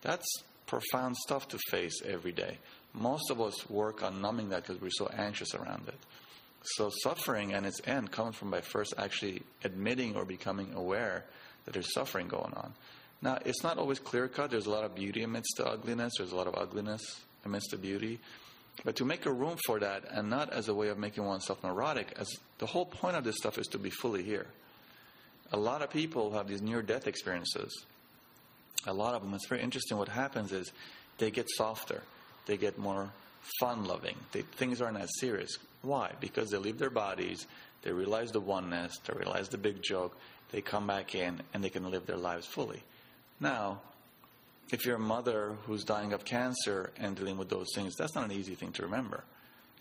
that's 0.00 0.26
profound 0.66 1.16
stuff 1.16 1.48
to 1.48 1.58
face 1.70 2.00
every 2.04 2.32
day. 2.32 2.58
Most 2.94 3.30
of 3.30 3.40
us 3.40 3.68
work 3.68 4.02
on 4.02 4.22
numbing 4.22 4.50
that 4.50 4.62
because 4.62 4.80
we're 4.80 4.90
so 4.90 5.08
anxious 5.08 5.54
around 5.54 5.88
it. 5.88 5.98
So 6.76 6.90
suffering 7.02 7.52
and 7.54 7.66
its 7.66 7.80
end 7.84 8.12
comes 8.12 8.36
from 8.36 8.50
by 8.50 8.60
first 8.60 8.94
actually 8.96 9.42
admitting 9.64 10.14
or 10.14 10.24
becoming 10.24 10.72
aware 10.74 11.24
that 11.64 11.74
there's 11.74 11.92
suffering 11.92 12.28
going 12.28 12.52
on. 12.54 12.72
Now, 13.20 13.38
it's 13.44 13.62
not 13.62 13.78
always 13.78 13.98
clear 13.98 14.28
cut. 14.28 14.50
There's 14.50 14.66
a 14.66 14.70
lot 14.70 14.84
of 14.84 14.94
beauty 14.94 15.22
amidst 15.22 15.56
the 15.56 15.66
ugliness. 15.66 16.12
There's 16.18 16.32
a 16.32 16.36
lot 16.36 16.46
of 16.46 16.54
ugliness 16.54 17.02
amidst 17.44 17.70
the 17.70 17.78
beauty. 17.78 18.20
But 18.84 18.96
to 18.96 19.04
make 19.04 19.26
a 19.26 19.32
room 19.32 19.58
for 19.66 19.78
that, 19.80 20.04
and 20.10 20.28
not 20.28 20.52
as 20.52 20.68
a 20.68 20.74
way 20.74 20.88
of 20.88 20.98
making 20.98 21.24
oneself 21.24 21.62
neurotic, 21.62 22.12
as 22.18 22.28
the 22.58 22.66
whole 22.66 22.86
point 22.86 23.16
of 23.16 23.24
this 23.24 23.36
stuff 23.36 23.58
is 23.58 23.66
to 23.68 23.78
be 23.78 23.90
fully 23.90 24.22
here. 24.22 24.46
A 25.52 25.56
lot 25.56 25.82
of 25.82 25.90
people 25.90 26.32
have 26.32 26.48
these 26.48 26.62
near 26.62 26.82
death 26.82 27.06
experiences. 27.06 27.84
A 28.86 28.92
lot 28.92 29.14
of 29.14 29.22
them, 29.22 29.34
it's 29.34 29.46
very 29.46 29.62
interesting. 29.62 29.98
What 29.98 30.08
happens 30.08 30.52
is 30.52 30.72
they 31.18 31.30
get 31.30 31.46
softer, 31.50 32.02
they 32.46 32.56
get 32.56 32.78
more 32.78 33.10
fun 33.60 33.84
loving. 33.84 34.16
things 34.56 34.80
aren't 34.80 34.98
as 34.98 35.10
serious. 35.18 35.58
Why? 35.82 36.12
Because 36.20 36.50
they 36.50 36.58
leave 36.58 36.78
their 36.78 36.90
bodies, 36.90 37.46
they 37.82 37.92
realize 37.92 38.30
the 38.30 38.40
oneness, 38.40 38.96
they 39.06 39.14
realize 39.14 39.48
the 39.48 39.58
big 39.58 39.82
joke, 39.82 40.16
they 40.50 40.60
come 40.60 40.86
back 40.86 41.14
in, 41.14 41.40
and 41.52 41.62
they 41.62 41.70
can 41.70 41.90
live 41.90 42.06
their 42.06 42.16
lives 42.16 42.46
fully. 42.46 42.82
Now, 43.40 43.80
if 44.72 44.86
you're 44.86 44.96
a 44.96 44.98
mother 45.00 45.54
who's 45.66 45.84
dying 45.84 46.14
of 46.14 46.24
cancer 46.24 46.90
and 46.96 47.14
dealing 47.14 47.36
with 47.36 47.50
those 47.50 47.68
things, 47.74 47.94
that's 47.94 48.14
not 48.14 48.24
an 48.24 48.32
easy 48.32 48.54
thing 48.54 48.72
to 48.72 48.82
remember. 48.82 49.22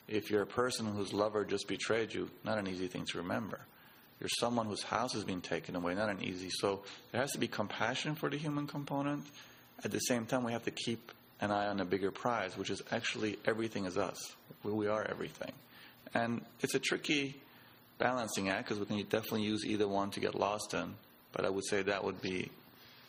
If 0.08 0.30
you're 0.30 0.42
a 0.42 0.48
person 0.48 0.86
whose 0.86 1.14
lover 1.14 1.46
just 1.46 1.68
betrayed 1.70 2.14
you, 2.14 2.30
not 2.44 2.58
an 2.58 2.68
easy 2.68 2.88
thing 2.88 3.06
to 3.12 3.20
remember. 3.20 3.62
You're 4.20 4.30
someone 4.40 4.66
whose 4.68 4.84
house 4.84 5.14
has 5.14 5.24
been 5.24 5.40
taken 5.40 5.78
away, 5.78 5.96
not 5.96 6.10
an 6.10 6.22
easy. 6.22 6.50
So 6.52 6.84
there 7.12 7.22
has 7.22 7.32
to 7.32 7.40
be 7.40 7.48
compassion 7.48 8.16
for 8.16 8.30
the 8.30 8.38
human 8.38 8.68
component. 8.68 9.24
At 9.84 9.92
the 9.92 10.00
same 10.00 10.26
time, 10.26 10.44
we 10.44 10.52
have 10.52 10.66
to 10.66 10.72
keep 10.72 11.14
an 11.40 11.52
eye 11.52 11.68
on 11.68 11.80
a 11.80 11.86
bigger 11.86 12.12
prize, 12.12 12.58
which 12.58 12.70
is 12.70 12.84
actually 12.92 13.40
everything 13.46 13.86
is 13.86 13.98
us. 13.98 14.36
We 14.64 14.88
are 14.88 15.08
everything. 15.10 15.54
And 16.14 16.42
it's 16.60 16.76
a 16.76 16.80
tricky 16.80 17.40
balancing 17.98 18.50
act 18.50 18.68
because 18.68 18.80
we 18.80 18.86
can 18.86 18.98
definitely 19.08 19.44
use 19.44 19.66
either 19.66 19.88
one 19.88 20.12
to 20.12 20.20
get 20.20 20.36
lost 20.36 20.74
in. 20.74 20.96
But 21.32 21.46
I 21.46 21.50
would 21.50 21.66
say 21.66 21.82
that 21.82 22.04
would 22.04 22.22
be 22.22 22.52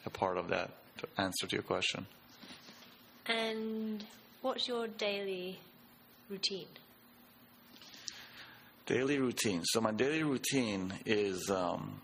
a 0.06 0.10
part 0.10 0.38
of 0.38 0.48
that 0.48 0.70
answer 1.18 1.46
to 1.46 1.56
your 1.56 1.62
question. 1.62 2.06
And 3.26 4.04
what's 4.40 4.66
your 4.66 4.88
daily 4.88 5.58
routine? 6.28 6.66
Daily 8.86 9.18
routine. 9.18 9.62
So 9.64 9.80
my 9.80 9.92
daily 9.92 10.22
routine 10.22 10.92
is 11.06 11.48
um, 11.50 12.00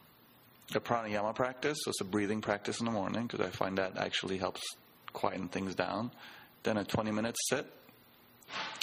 a 0.75 0.81
pranayama 0.81 1.35
practice. 1.35 1.79
So 1.83 1.91
it's 1.91 2.01
a 2.01 2.05
breathing 2.05 2.41
practice 2.41 2.79
in 2.79 2.87
the 2.87 2.93
morning 2.93 3.27
because 3.27 3.45
I 3.45 3.51
find 3.51 3.79
that 3.79 3.97
actually 3.97 4.39
helps 4.39 4.63
quieten 5.13 5.49
things 5.49 5.75
down. 5.75 6.13
Then 6.63 6.77
a 6.77 6.85
20 6.85 7.11
minute 7.11 7.37
sit. 7.49 7.67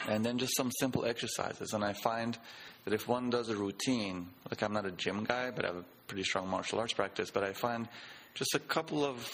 And 0.08 0.24
then 0.24 0.38
just 0.38 0.56
some 0.56 0.72
simple 0.80 1.06
exercises. 1.06 1.74
And 1.74 1.84
I 1.84 1.94
find 1.94 2.38
that 2.84 2.94
if 2.94 3.08
one 3.08 3.30
does 3.30 3.50
a 3.50 3.56
routine, 3.56 4.28
like 4.50 4.62
I'm 4.62 4.74
not 4.74 4.86
a 4.86 4.92
gym 4.92 5.24
guy, 5.24 5.52
but 5.52 5.66
I 5.66 5.70
have 5.70 5.78
a 5.78 5.86
pretty 6.08 6.24
strong 6.24 6.48
martial 6.48 6.80
arts 6.80 6.94
practice, 6.94 7.32
but 7.32 7.44
I 7.44 7.54
find 7.54 7.88
just 8.36 8.54
a 8.54 8.60
couple 8.60 9.04
of 9.04 9.28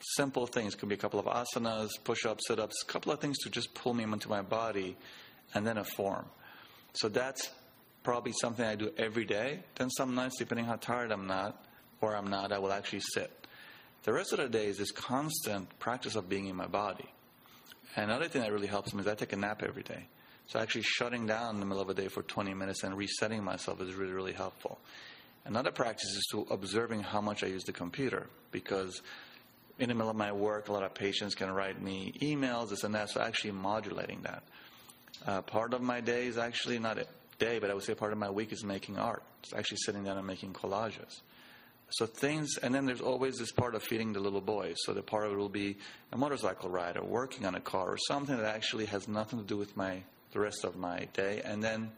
simple 0.00 0.46
things. 0.46 0.74
Could 0.74 0.88
be 0.88 0.94
a 0.94 0.98
couple 0.98 1.20
of 1.20 1.26
asanas, 1.26 1.90
push 2.04 2.24
ups, 2.26 2.48
sit 2.48 2.58
ups, 2.58 2.82
a 2.82 2.86
couple 2.86 3.12
of 3.12 3.20
things 3.20 3.38
to 3.38 3.50
just 3.50 3.74
pull 3.74 3.94
me 3.94 4.04
into 4.04 4.28
my 4.28 4.42
body, 4.42 4.96
and 5.54 5.66
then 5.66 5.78
a 5.78 5.84
form. 5.84 6.26
So 6.94 7.08
that's 7.08 7.50
probably 8.02 8.32
something 8.32 8.64
I 8.64 8.76
do 8.76 8.92
every 8.96 9.24
day. 9.24 9.60
Then 9.76 9.90
some 9.90 10.14
nights, 10.14 10.36
depending 10.38 10.66
how 10.66 10.76
tired 10.76 11.12
I'm 11.12 11.26
not 11.26 11.64
or 12.00 12.16
I'm 12.16 12.28
not, 12.28 12.52
I 12.52 12.58
will 12.58 12.72
actually 12.72 13.00
sit. 13.00 13.30
The 14.02 14.12
rest 14.12 14.32
of 14.32 14.38
the 14.38 14.48
day 14.48 14.66
is 14.66 14.78
this 14.78 14.90
constant 14.90 15.78
practice 15.78 16.16
of 16.16 16.28
being 16.28 16.46
in 16.46 16.56
my 16.56 16.66
body. 16.66 17.08
Another 17.96 18.28
thing 18.28 18.42
that 18.42 18.52
really 18.52 18.66
helps 18.66 18.94
me 18.94 19.00
is 19.00 19.06
I 19.06 19.14
take 19.14 19.32
a 19.32 19.36
nap 19.36 19.62
every 19.62 19.82
day. 19.82 20.06
So 20.46 20.58
actually 20.58 20.82
shutting 20.82 21.26
down 21.26 21.54
in 21.54 21.60
the 21.60 21.66
middle 21.66 21.82
of 21.82 21.88
the 21.88 21.94
day 21.94 22.08
for 22.08 22.22
20 22.22 22.54
minutes 22.54 22.82
and 22.82 22.96
resetting 22.96 23.44
myself 23.44 23.80
is 23.80 23.94
really, 23.94 24.12
really 24.12 24.32
helpful. 24.32 24.78
Another 25.44 25.70
practice 25.70 26.10
is 26.10 26.26
to 26.32 26.46
observing 26.50 27.00
how 27.00 27.20
much 27.20 27.44
I 27.44 27.48
use 27.48 27.64
the 27.64 27.72
computer 27.72 28.26
because 28.50 29.02
in 29.80 29.88
the 29.88 29.94
middle 29.94 30.10
of 30.10 30.16
my 30.16 30.30
work, 30.30 30.68
a 30.68 30.72
lot 30.72 30.82
of 30.82 30.94
patients 30.94 31.34
can 31.34 31.50
write 31.50 31.80
me 31.80 32.12
emails, 32.20 32.70
this 32.70 32.84
and 32.84 32.94
that. 32.94 33.10
So 33.10 33.20
actually 33.20 33.52
modulating 33.52 34.20
that. 34.22 34.42
Uh, 35.26 35.42
part 35.42 35.74
of 35.74 35.82
my 35.82 36.00
day 36.00 36.26
is 36.26 36.38
actually 36.38 36.78
not 36.78 36.98
a 36.98 37.06
day, 37.38 37.58
but 37.58 37.70
I 37.70 37.74
would 37.74 37.82
say 37.82 37.94
part 37.94 38.12
of 38.12 38.18
my 38.18 38.30
week 38.30 38.52
is 38.52 38.62
making 38.62 38.98
art. 38.98 39.22
It's 39.42 39.54
actually 39.54 39.78
sitting 39.78 40.04
down 40.04 40.18
and 40.18 40.26
making 40.26 40.52
collages. 40.52 41.20
So 41.92 42.06
things, 42.06 42.56
and 42.62 42.74
then 42.74 42.86
there's 42.86 43.00
always 43.00 43.38
this 43.38 43.50
part 43.50 43.74
of 43.74 43.82
feeding 43.82 44.12
the 44.12 44.20
little 44.20 44.40
boy. 44.40 44.74
So 44.76 44.92
the 44.92 45.02
part 45.02 45.26
of 45.26 45.32
it 45.32 45.36
will 45.36 45.48
be 45.48 45.76
a 46.12 46.16
motorcycle 46.16 46.70
ride 46.70 46.96
or 46.96 47.04
working 47.04 47.46
on 47.46 47.54
a 47.56 47.60
car 47.60 47.88
or 47.88 47.98
something 48.06 48.36
that 48.36 48.46
actually 48.46 48.86
has 48.86 49.08
nothing 49.08 49.40
to 49.40 49.44
do 49.44 49.56
with 49.56 49.76
my 49.76 50.02
the 50.32 50.38
rest 50.38 50.62
of 50.62 50.76
my 50.76 51.08
day. 51.12 51.42
And 51.44 51.62
then 51.62 51.90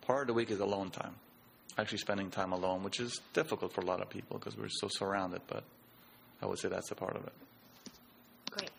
part 0.00 0.22
of 0.22 0.26
the 0.28 0.34
week 0.34 0.50
is 0.50 0.58
alone 0.58 0.90
time, 0.90 1.14
actually 1.78 1.98
spending 1.98 2.30
time 2.30 2.52
alone, 2.52 2.82
which 2.82 2.98
is 2.98 3.20
difficult 3.32 3.72
for 3.72 3.82
a 3.82 3.84
lot 3.84 4.00
of 4.00 4.10
people 4.10 4.38
because 4.38 4.56
we're 4.56 4.68
so 4.68 4.88
surrounded. 4.88 5.42
But 5.46 5.62
I 6.42 6.46
would 6.46 6.58
say 6.58 6.68
that's 6.68 6.90
a 6.90 6.94
part 6.94 7.16
of 7.16 7.26
it. 7.26 7.32
Great. 8.50 8.70